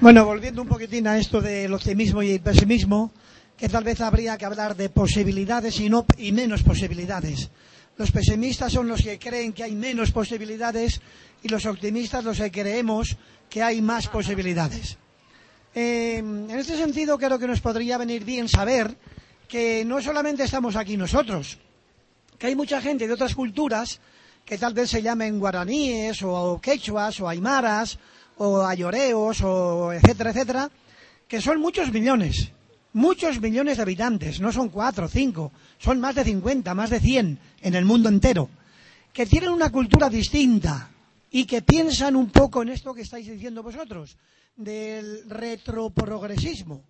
[0.00, 3.12] Bueno, volviendo un poquitín a esto del optimismo y el pesimismo,
[3.54, 7.50] que tal vez habría que hablar de posibilidades y, no, y menos posibilidades.
[7.98, 11.02] Los pesimistas son los que creen que hay menos posibilidades
[11.42, 13.14] y los optimistas los que creemos
[13.50, 14.96] que hay más posibilidades.
[15.74, 18.96] Eh, en este sentido, creo que nos podría venir bien saber
[19.48, 21.58] que no solamente estamos aquí nosotros,
[22.38, 24.00] que hay mucha gente de otras culturas
[24.46, 27.98] que tal vez se llamen guaraníes o quechuas o aymaras
[28.42, 30.70] o ayoreos o etcétera, etcétera,
[31.28, 32.52] que son muchos millones,
[32.94, 37.38] muchos millones de habitantes, no son cuatro cinco, son más de cincuenta, más de cien
[37.60, 38.48] en el mundo entero,
[39.12, 40.88] que tienen una cultura distinta
[41.30, 44.16] y que piensan un poco en esto que estáis diciendo vosotros,
[44.56, 46.82] del retroprogresismo.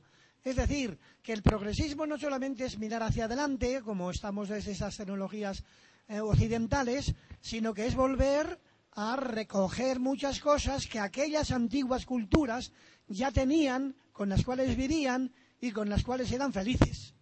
[0.44, 4.96] Es decir, que el progresismo no solamente es mirar hacia adelante, como estamos desde esas
[4.96, 5.64] tecnologías
[6.08, 8.56] eh, occidentales, sino que es volver
[8.92, 12.72] a recoger muchas cosas que aquellas antiguas culturas
[13.06, 17.14] ya tenían, con las cuales vivían y con las cuales eran felices.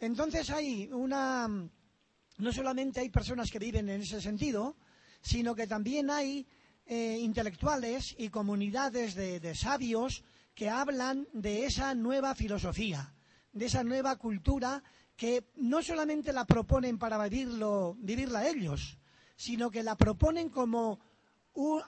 [0.00, 4.76] Entonces hay una, no solamente hay personas que viven en ese sentido,
[5.20, 6.46] sino que también hay
[6.86, 10.24] eh, intelectuales y comunidades de, de sabios
[10.54, 13.14] que hablan de esa nueva filosofía,
[13.52, 14.82] de esa nueva cultura
[15.16, 18.98] que no solamente la proponen para vivirlo, vivirla ellos,
[19.36, 21.00] sino que la proponen como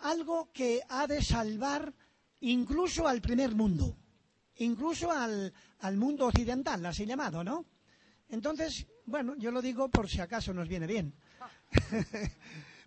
[0.03, 1.93] algo que ha de salvar
[2.41, 3.97] incluso al primer mundo,
[4.57, 7.67] incluso al, al mundo occidental, así llamado, ¿no?
[8.29, 11.15] Entonces, bueno, yo lo digo por si acaso nos viene bien.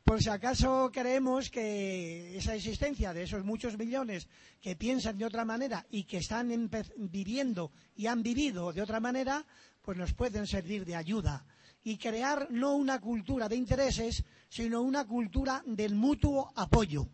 [0.03, 4.27] por si acaso creemos que esa existencia de esos muchos millones
[4.61, 9.45] que piensan de otra manera y que están viviendo y han vivido de otra manera,
[9.81, 11.45] pues nos pueden servir de ayuda
[11.83, 17.07] y crear no una cultura de intereses, sino una cultura del mutuo apoyo,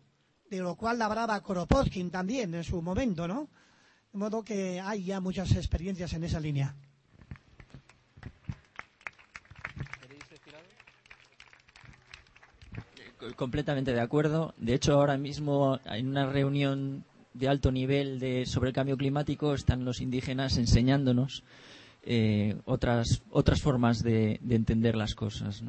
[0.50, 3.48] de lo cual hablaba Kropotkin también en su momento, ¿no?
[4.12, 6.74] De modo que hay ya muchas experiencias en esa línea.
[13.34, 14.54] Completamente de acuerdo.
[14.56, 19.84] De hecho, ahora mismo en una reunión de alto nivel sobre el cambio climático están
[19.84, 21.42] los indígenas enseñándonos
[22.06, 25.62] eh, otras, otras formas de, de entender las cosas.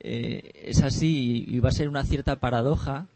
[0.00, 3.06] Eh, es así y va a ser una cierta paradoja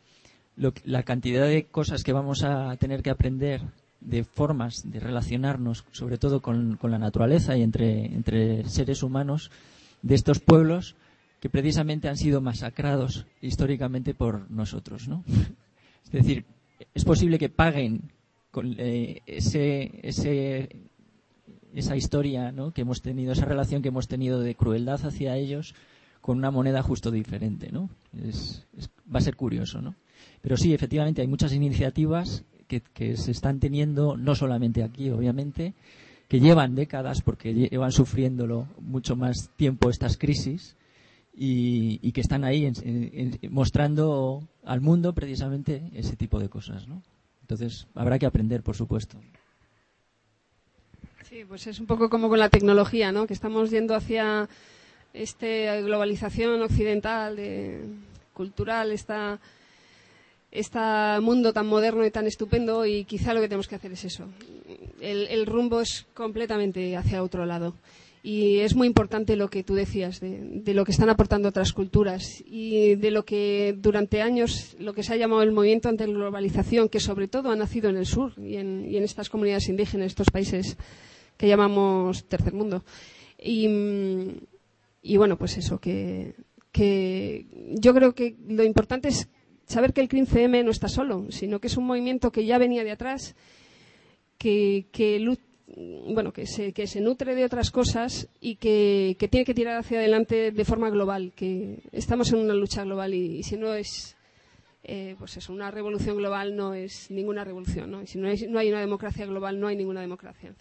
[0.85, 3.63] la cantidad de cosas que vamos a tener que aprender
[4.01, 9.51] de formas de relacionarnos, sobre todo con, con la naturaleza y entre, entre seres humanos
[10.03, 10.97] de estos pueblos
[11.41, 15.25] que precisamente han sido masacrados históricamente por nosotros, ¿no?
[16.05, 16.45] Es decir,
[16.93, 18.11] es posible que paguen
[18.79, 20.69] eh, ese,
[21.75, 22.73] esa historia ¿no?
[22.73, 25.75] que hemos tenido, esa relación que hemos tenido de crueldad hacia ellos
[26.21, 27.89] con una moneda justo diferente, ¿no?
[28.23, 28.67] Es-
[29.13, 29.95] va a ser curioso, ¿no?
[30.43, 35.75] Pero sí, efectivamente, hay muchas iniciativas que, se están teniendo, no solamente aquí, obviamente,
[36.29, 40.77] que llevan décadas, porque llevan sufriéndolo mucho más tiempo estas crisis,
[41.35, 47.03] y, que están ahí en- mostrando al mundo precisamente ese tipo de cosas, ¿no?
[47.41, 49.19] Entonces, habrá que aprender, por supuesto.
[51.31, 53.25] Sí, pues es un poco como con la tecnología, ¿no?
[53.29, 54.49] Que estamos yendo hacia
[55.15, 57.85] esta globalización occidental, de-
[58.33, 59.39] cultural, esta,
[60.51, 60.81] este
[61.21, 64.25] mundo tan moderno y tan estupendo y quizá lo que tenemos que hacer es eso.
[65.01, 67.75] El, el rumbo es completamente hacia otro lado.
[68.25, 72.43] Y es muy importante lo que tú decías, de, lo que están aportando otras culturas
[72.45, 76.13] y de lo que durante años, lo que se ha llamado el movimiento ante la
[76.13, 80.27] globalización, que sobre todo ha nacido en el sur y en estas comunidades indígenas, estos
[80.31, 80.77] países
[81.41, 82.85] que llamamos tercer mundo.
[83.39, 83.67] Y,
[85.17, 86.35] bueno, pues eso, que,
[87.81, 89.27] yo creo que lo importante es
[89.65, 92.59] saber que el CRIM CM no está solo, sino que es un movimiento que ya
[92.59, 93.35] venía de atrás,
[94.37, 95.19] que, que
[96.15, 99.99] bueno, que se, que se nutre de otras cosas y que, tiene que tirar hacia
[99.99, 104.15] adelante de forma global, que estamos en una lucha global y, si no es
[104.83, 108.03] eh, pues eso, una revolución global no es ninguna revolución, ¿no?
[108.03, 110.55] Y si no, no hay una democracia global, no hay ninguna democracia.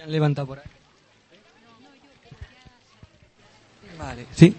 [0.00, 0.04] Etc.
[0.04, 0.64] ¿Habían levantado por ahí?
[3.98, 4.54] Vale, sí.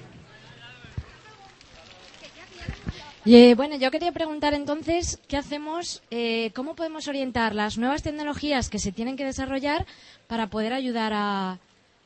[3.25, 6.01] Eh, bueno, yo quería preguntar entonces, ¿qué hacemos?
[6.09, 9.85] Eh, ¿Cómo podemos orientar las nuevas tecnologías que se tienen que desarrollar
[10.27, 11.59] para poder ayudar a,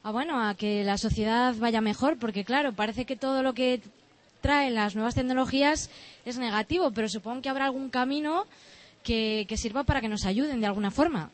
[0.03, 2.17] a, bueno, a que la sociedad vaya mejor?
[2.19, 3.81] Porque claro, parece que todo lo que
[4.41, 5.89] traen las nuevas tecnologías
[6.25, 8.45] es negativo, pero supongo que habrá algún camino
[9.03, 11.29] que, que sirva para que nos ayuden de alguna forma.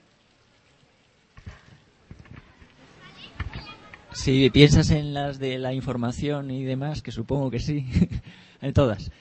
[4.14, 7.86] Si piensas en las de la información y demás, que supongo que sí,
[8.62, 9.12] en todas.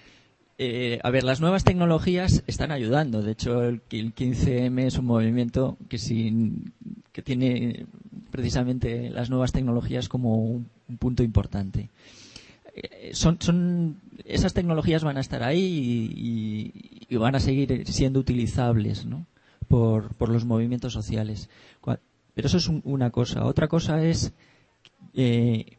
[0.59, 3.23] Eh, a ver, las nuevas tecnologías están ayudando.
[3.23, 6.75] De hecho, el, el 15M es un movimiento que, sin,
[7.13, 7.87] que tiene
[8.31, 11.89] precisamente las nuevas tecnologías como un, un punto importante.
[12.75, 18.21] Eh, son, son, esas tecnologías van a estar ahí y, y, van a seguir siendo
[18.21, 19.27] utilizables ¿no?
[19.69, 21.49] por, por, los movimientos sociales.
[21.83, 23.45] Pero eso es un, una cosa.
[23.45, 24.33] Otra cosa es
[25.15, 25.77] eh,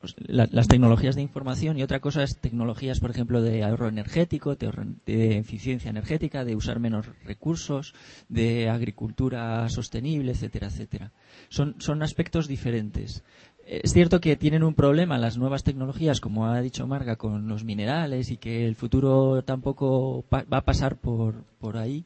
[0.00, 3.88] pues, la, las tecnologías de información y otra cosa es tecnologías, por ejemplo, de ahorro
[3.88, 4.72] energético, de,
[5.04, 7.94] de, eficiencia energética, de usar menos recursos,
[8.28, 11.12] de agricultura sostenible, etcétera, etcétera.
[11.50, 13.22] Son, son aspectos diferentes.
[13.66, 17.62] Es cierto que tienen un problema las nuevas tecnologías, como ha dicho Marga, con los
[17.62, 22.04] minerales y que el futuro tampoco va a pasar por, por ahí.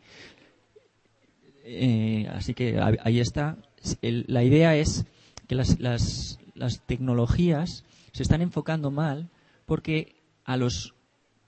[1.64, 3.56] Eh, así que ahí está.
[4.02, 5.06] El, la idea es
[5.46, 9.28] que las, las, las tecnologías se están enfocando mal
[9.66, 10.94] porque a los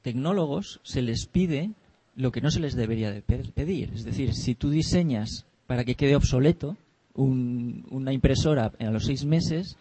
[0.03, 1.71] tecnólogos se les pide
[2.15, 3.93] lo que no se les debería de pedir.
[3.95, 6.77] Es decir, si tú diseñas para que quede obsoleto
[7.15, 9.77] un, una impresora a los seis meses,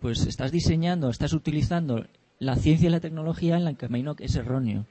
[0.00, 2.06] pues estás diseñando, estás utilizando
[2.38, 4.86] la ciencia y la tecnología en el camino que es erróneo.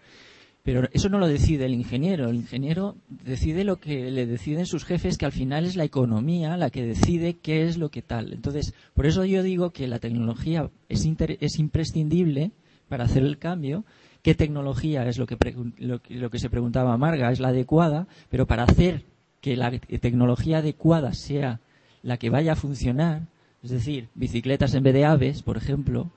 [0.67, 2.27] Pero eso no lo decide el ingeniero.
[2.27, 6.57] El ingeniero decide lo que le deciden sus jefes, que al final es la economía
[6.57, 8.33] la que decide qué es lo que tal.
[8.33, 12.51] Entonces, por eso yo digo que la tecnología es, imprescindible
[12.89, 13.85] para hacer el cambio.
[14.21, 15.37] ¿Qué tecnología es lo que,
[15.77, 17.31] lo, lo que se preguntaba Marga?
[17.31, 19.05] Es la adecuada, pero para hacer
[19.39, 21.61] que la tecnología adecuada sea
[22.03, 23.21] la que vaya a funcionar,
[23.63, 26.11] es decir, bicicletas en vez de aves, por ejemplo,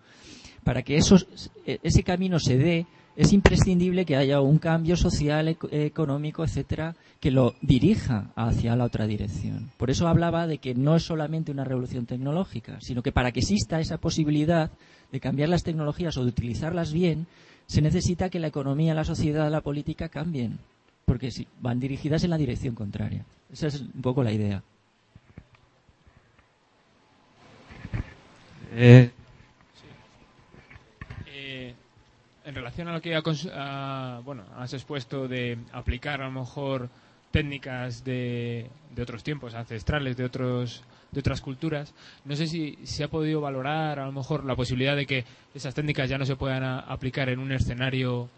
[0.64, 2.86] para que ese camino se dé,
[3.16, 9.06] es imprescindible que haya un cambio social, económico, etcétera, que lo dirija hacia la otra
[9.06, 9.70] dirección.
[9.76, 13.40] Por eso hablaba de que no es solamente una revolución tecnológica, sino que para que
[13.40, 14.70] exista esa posibilidad
[15.12, 17.26] de cambiar las tecnologías o de utilizarlas bien,
[17.66, 20.58] se necesita que la economía, la sociedad, la política cambien,
[21.04, 21.30] porque
[21.60, 23.24] van dirigidas en la dirección contraria.
[23.52, 24.62] Esa es un poco la idea.
[28.72, 29.10] Eh,
[32.50, 36.90] en relación a lo que ha, bueno, has expuesto de aplicar a lo mejor
[37.30, 40.82] técnicas de, de, otros tiempos ancestrales, de otros
[41.12, 41.92] de otras culturas,
[42.24, 45.24] no sé si se ha podido valorar a lo mejor la posibilidad de que
[45.54, 48.28] esas técnicas ya no se puedan a, aplicar en un escenario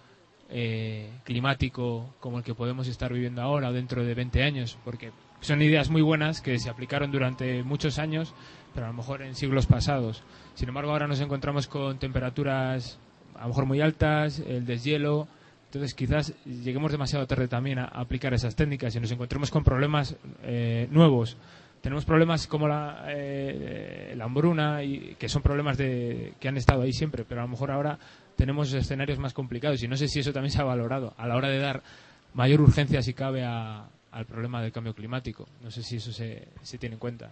[0.49, 5.13] eh, climático como el que podemos estar viviendo ahora o dentro de 20 años, porque
[5.41, 8.33] son ideas muy buenas que se aplicaron durante muchos años,
[8.73, 10.23] pero a lo mejor en siglos pasados.
[10.55, 12.99] Sin embargo, ahora nos encontramos con temperaturas
[13.37, 15.29] a lo mejor muy altas, el deshielo.
[15.67, 20.17] Entonces, quizás lleguemos demasiado tarde también a, aplicar esas técnicas y nos encontremos con problemas
[20.43, 21.37] eh, nuevos.
[21.81, 26.83] Tenemos problemas como la, eh, la hambruna, y, que son problemas de, que han estado
[26.83, 27.99] ahí siempre, pero a lo mejor ahora
[28.37, 31.37] tenemos escenarios más complicados y no sé si eso también se ha valorado a la
[31.37, 31.83] hora de dar
[32.35, 35.49] mayor urgencia, si cabe, a, al problema del cambio climático.
[35.63, 37.31] No sé si eso se, se tiene en cuenta.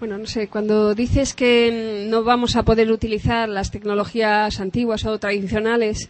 [0.00, 5.18] Bueno, no sé, cuando dices que no vamos a poder utilizar las tecnologías antiguas o
[5.18, 6.08] tradicionales,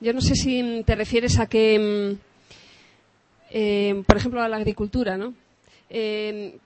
[0.00, 2.16] yo no sé si te refieres a que,
[3.50, 5.34] eh, por ejemplo, a la agricultura, ¿no?
[5.90, 6.56] Eh,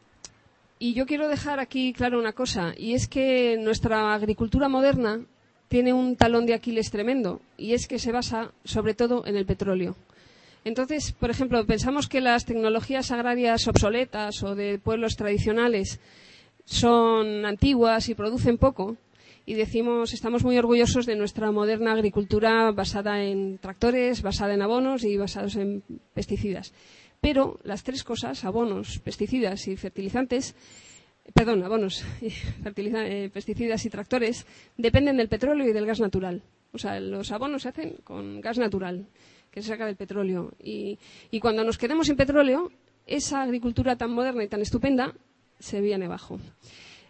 [0.78, 5.20] y yo quiero dejar aquí claro una cosa, y es que nuestra agricultura moderna
[5.66, 9.44] tiene un talón de Aquiles tremendo, y es que se basa sobre todo en el
[9.44, 9.96] petróleo.
[10.64, 15.98] Entonces, por ejemplo, pensamos que las tecnologías agrarias obsoletas o de pueblos tradicionales
[16.70, 18.96] son antiguas y producen poco
[19.44, 25.02] y decimos estamos muy orgullosos de nuestra moderna agricultura basada en tractores, basada en abonos
[25.02, 25.82] y basados en
[26.14, 26.72] pesticidas.
[27.20, 30.54] Pero las tres cosas, abonos, pesticidas y fertilizantes,
[31.34, 36.40] perdón, abonos, eh, pesticidas y tractores, dependen del petróleo y del gas natural.
[36.72, 39.08] O sea, los abonos se hacen con gas natural,
[39.50, 40.52] que se saca del petróleo.
[40.62, 41.00] Y,
[41.32, 42.70] y cuando nos quedamos sin petróleo,
[43.08, 45.12] esa agricultura tan moderna y tan estupenda
[45.60, 46.40] se viene abajo.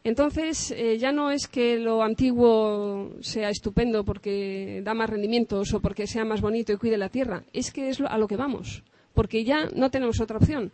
[0.05, 5.81] Entonces, eh, ya no es que lo antiguo sea estupendo porque da más rendimientos o
[5.81, 8.83] porque sea más bonito y cuide la tierra, es que es a lo que vamos,
[9.15, 10.71] porque ya no tenemos otra opción.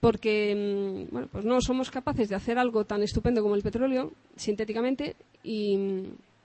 [0.00, 4.12] Porque mm, bueno, pues no somos capaces de hacer algo tan estupendo como el petróleo
[4.36, 5.78] sintéticamente y,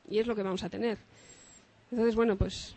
[0.09, 0.97] y es lo que vamos a tener.
[1.91, 2.75] Entonces, bueno, pues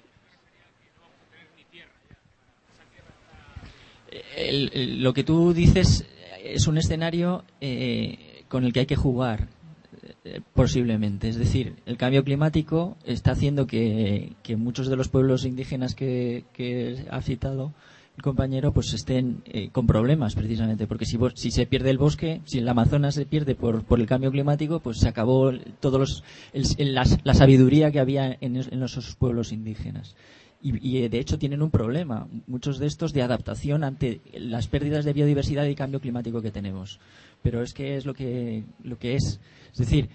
[4.36, 6.05] El- el- lo que tú dices
[6.45, 9.49] es un escenario eh, con el que hay que jugar
[10.25, 11.29] eh, posiblemente.
[11.29, 16.45] Es decir, el cambio climático está haciendo que, que muchos de los pueblos indígenas que,
[16.53, 17.73] que ha citado
[18.17, 22.41] el compañero pues estén eh, con problemas precisamente porque si, si se pierde el bosque
[22.45, 26.25] si el Amazonas se pierde por, por el cambio climático pues se acabó todos los
[26.53, 30.17] el- la, la sabiduría que había en, en esos pueblos indígenas
[30.62, 34.69] y, y, eh, de hecho tienen un problema, muchos de estos de adaptación ante las
[34.69, 37.01] pérdidas de biodiversidad y cambio climático que tenemos.
[37.43, 39.41] Pero es que es lo que, lo que es.
[39.73, 40.09] Es decir,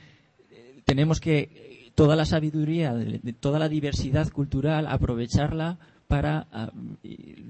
[0.51, 2.95] eh, tenemos que eh, toda la sabiduría,
[3.39, 5.77] toda la diversidad cultural, aprovecharla
[6.07, 6.71] para ah,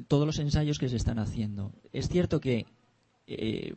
[0.08, 1.72] todos los ensayos que se están haciendo.
[1.92, 2.66] Es cierto que
[3.28, 3.76] eh,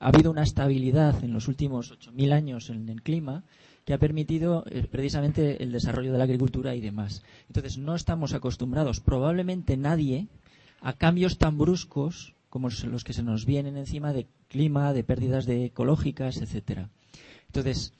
[0.00, 3.44] ha habido una estabilidad en los últimos 8.000 años en el clima
[3.88, 7.22] que ha permitido eh, precisamente el desarrollo de la agricultura y demás.
[7.46, 10.26] Entonces, no estamos acostumbrados, probablemente nadie,
[10.82, 15.46] a cambios tan bruscos como los que se nos vienen encima de clima, de pérdidas
[15.46, 16.90] de ecológicas, etcétera.
[17.46, 17.94] Entonces,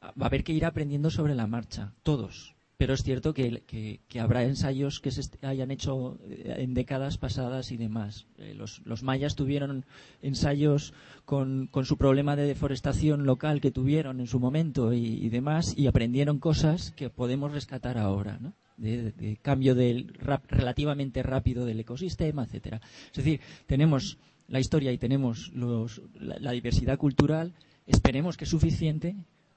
[0.00, 2.53] va a haber que ir aprendiendo sobre la marcha, todos.
[2.76, 7.76] Pero es cierto que, habrá ensayos que se hayan hecho eh, en décadas pasadas y
[7.76, 8.26] demás.
[8.38, 9.84] Eh, los, mayas tuvieron
[10.22, 10.92] ensayos
[11.24, 16.40] con, su problema de deforestación local que tuvieron en su momento y, demás y aprendieron
[16.40, 18.54] cosas que podemos rescatar ahora, ¿no?
[18.76, 22.80] De cambio del rap- relativamente rápido del ecosistema, etcétera.
[23.06, 24.18] Es decir, tenemos
[24.48, 27.54] la historia y tenemos los- la, la diversidad cultural.
[27.86, 29.14] Esperemos que es suficiente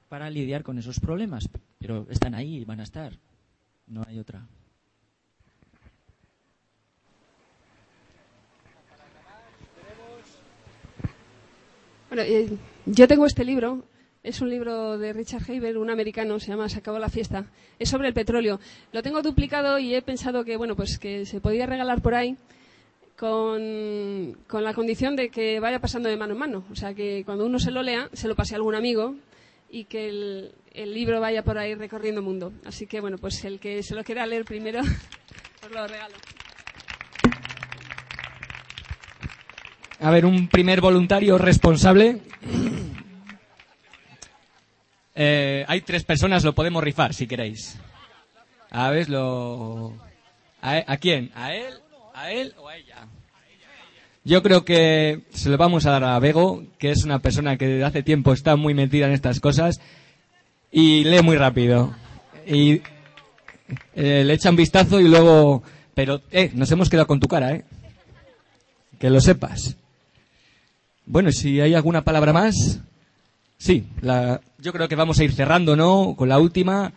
[0.10, 3.14] para lidiar con esos problemas, pero están ahí y van a estar.
[3.88, 4.46] No hay otra.
[12.10, 12.50] Bueno, eh,
[12.86, 13.84] yo tengo este libro.
[14.24, 17.46] Es un libro de Richard Haber, un americano, se llama Se acabó la fiesta.
[17.80, 18.60] Es sobre el petróleo.
[18.92, 22.36] Lo tengo duplicado y he pensado que, bueno, pues que se podía regalar por ahí
[23.18, 26.64] con, con la condición de que vaya pasando de mano en mano.
[26.72, 29.16] O sea, que cuando uno se lo lea, se lo pase a algún amigo
[29.70, 30.08] y que
[30.74, 32.54] el, libro vaya por ahí recorriendo el mundo.
[32.66, 34.82] Así que, bueno, pues el que se lo quiera leer primero,
[35.66, 36.16] os lo regalo.
[40.00, 42.22] A ver, un primer voluntario responsable.
[45.16, 47.80] Eh, hay tres personas, lo podemos rifar si queréis.
[48.70, 49.96] A ver, lo.
[50.62, 51.32] ¿A, a quién?
[51.34, 51.74] ¿A él?
[52.14, 53.08] ¿A él o a ella?
[54.28, 57.66] Yo creo que se lo vamos a dar a Bego, que es una persona que
[57.66, 59.80] desde hace tiempo está muy metida en estas cosas
[60.70, 61.96] y lee muy rápido.
[62.46, 62.82] Y
[63.96, 65.64] eh, le echa un vistazo y luego.
[65.96, 67.64] Pero, eh, nos hemos quedado con tu cara, eh.
[69.00, 69.78] Que lo sepas.
[71.06, 72.82] Bueno, si hay alguna palabra más.
[73.58, 76.16] Sí, la, yo creo que vamos a ir cerrando, ¿no?
[76.18, 76.92] Con la última.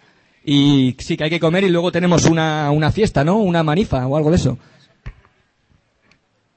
[0.45, 3.37] Y sí, que hay que comer y luego tenemos una, una fiesta, ¿no?
[3.37, 4.59] Una manifa o algo de eso.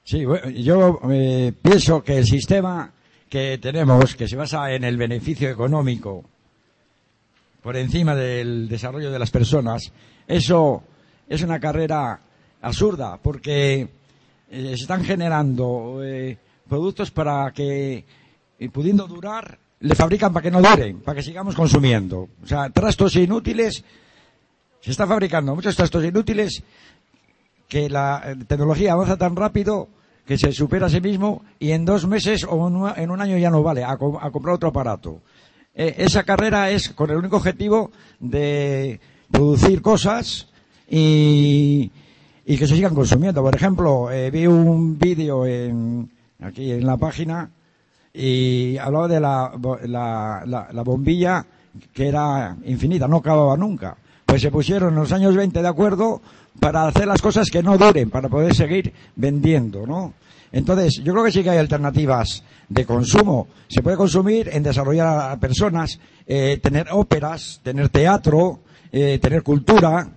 [0.04, 2.92] Sí, bueno, yo eh, pienso que el sistema
[3.28, 6.24] que tenemos, que se basa en el beneficio económico
[7.62, 9.90] por encima del desarrollo de las personas,
[10.28, 10.82] eso
[11.28, 12.20] es una carrera
[12.60, 13.88] absurda, porque
[14.50, 18.04] eh, se están generando eh, productos para que,
[18.58, 22.28] eh, pudiendo durar, le fabrican para que no duren, para que sigamos consumiendo.
[22.42, 23.82] O sea, trastos inútiles,
[24.80, 26.62] se está fabricando muchos trastos inútiles
[27.74, 29.88] que la eh, tecnología avanza tan rápido
[30.24, 33.50] que se supera a sí mismo y en dos meses o en un- año ya
[33.50, 35.22] no vale a, co- a comprar otro aparato.
[35.74, 37.90] Eh, esa carrera es con el único objetivo
[38.20, 40.46] de producir cosas
[40.88, 41.90] y,
[42.46, 43.42] y que se sigan consumiendo.
[43.42, 46.08] Por ejemplo, eh, vi un vídeo en,
[46.42, 47.50] aquí en la página
[48.12, 49.50] y hablaba de la,
[49.86, 51.44] la, la- la bombilla
[51.92, 53.96] que era infinita, no acababa nunca.
[54.34, 56.20] Pues se pusieron en los años 20 de acuerdo
[56.58, 60.14] para hacer las cosas que no duren, para poder seguir vendiendo, ¿no?
[60.50, 63.46] Entonces, yo creo que sí que hay alternativas de consumo.
[63.68, 68.58] Se puede consumir en desarrollar a personas, eh, tener óperas, tener teatro,
[68.90, 70.08] eh, tener cultura,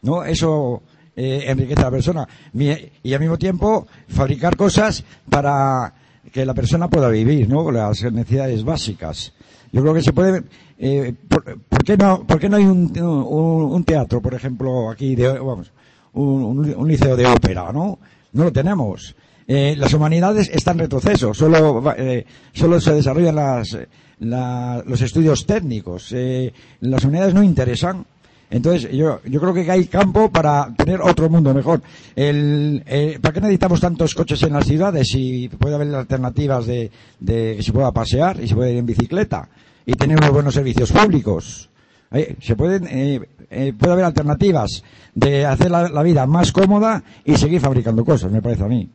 [0.00, 0.24] ¿no?
[0.24, 0.82] Eso
[1.14, 2.28] eh, enriquece a la persona.
[2.52, 5.94] Y al mismo tiempo, fabricar cosas para
[6.32, 7.70] que la persona pueda vivir, ¿no?
[7.70, 9.32] Las necesidades básicas.
[9.72, 10.42] Yo creo que se puede,
[10.78, 14.90] eh, por, ¿por qué no, por qué no hay un, un, un teatro, por ejemplo,
[14.90, 15.72] aquí de, vamos,
[16.12, 17.98] un, un- liceo de ópera, ¿no?
[18.32, 19.16] No lo tenemos.
[19.48, 23.78] Eh, las humanidades están en retroceso, solo, eh, solo se desarrollan las,
[24.20, 28.04] la- los estudios técnicos, eh, las humanidades no interesan.
[28.52, 31.80] Entonces, yo, yo creo que hay campo para tener otro mundo mejor.
[32.14, 36.90] Eh, ¿Para qué necesitamos tantos coches en las ciudades si puede haber alternativas de,
[37.26, 39.48] que se pueda pasear y se puede ir en bicicleta
[39.86, 41.70] y tener unos buenos servicios públicos?
[42.10, 44.84] Eh, se pueden, eh, eh, puede haber alternativas
[45.14, 48.86] de hacer la, la vida más cómoda y seguir fabricando cosas, me parece a mí.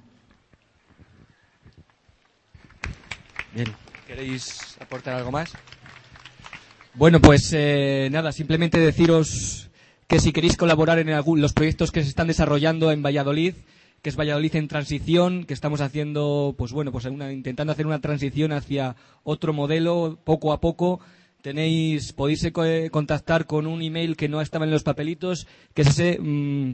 [3.55, 3.73] Bien,
[4.05, 5.51] ¿queréis aportar algo más?
[6.97, 9.69] Bueno, pues eh, nada, simplemente deciros
[10.07, 13.53] que si queréis colaborar en algún, los proyectos que se están desarrollando en Valladolid,
[14.01, 18.01] que es Valladolid en transición, que estamos haciendo, pues bueno, pues una- intentando hacer una
[18.01, 20.99] transición hacia otro modelo poco a poco.
[21.43, 25.45] Tenéis, podéis eh, eh, contactar con un email que no estaba en los papelitos,
[25.75, 26.71] que es ese mm,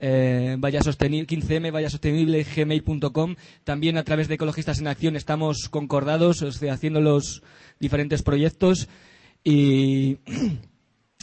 [0.00, 3.36] eh, vaya sostenible, 15m, vaya sostenible, gmail.com.
[3.64, 7.42] También a través de Ecologistas en Acción estamos concordados, haciendo los
[7.80, 8.86] diferentes proyectos.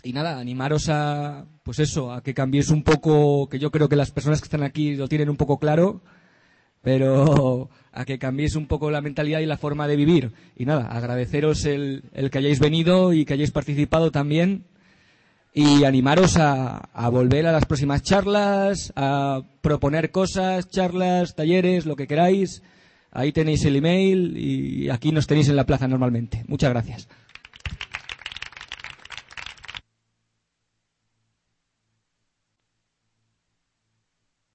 [0.02, 3.98] Y, nada, animaros a, pues eso, a que cambiéis un poco, que yo creo que
[3.98, 6.02] las personas que están aquí lo tienen un poco claro,
[6.82, 10.32] pero a que cambiéis un poco la mentalidad y la forma de vivir.
[10.56, 14.64] Y nada, agradeceros el, que hayáis venido y que hayáis participado también
[15.54, 22.08] y animaros a volver a las próximas charlas, a proponer cosas, charlas, talleres, lo que
[22.08, 22.62] queráis.
[23.12, 26.44] Ahí tenéis el email y aquí nos tenéis en la plaza normalmente.
[26.48, 27.10] Muchas gracias.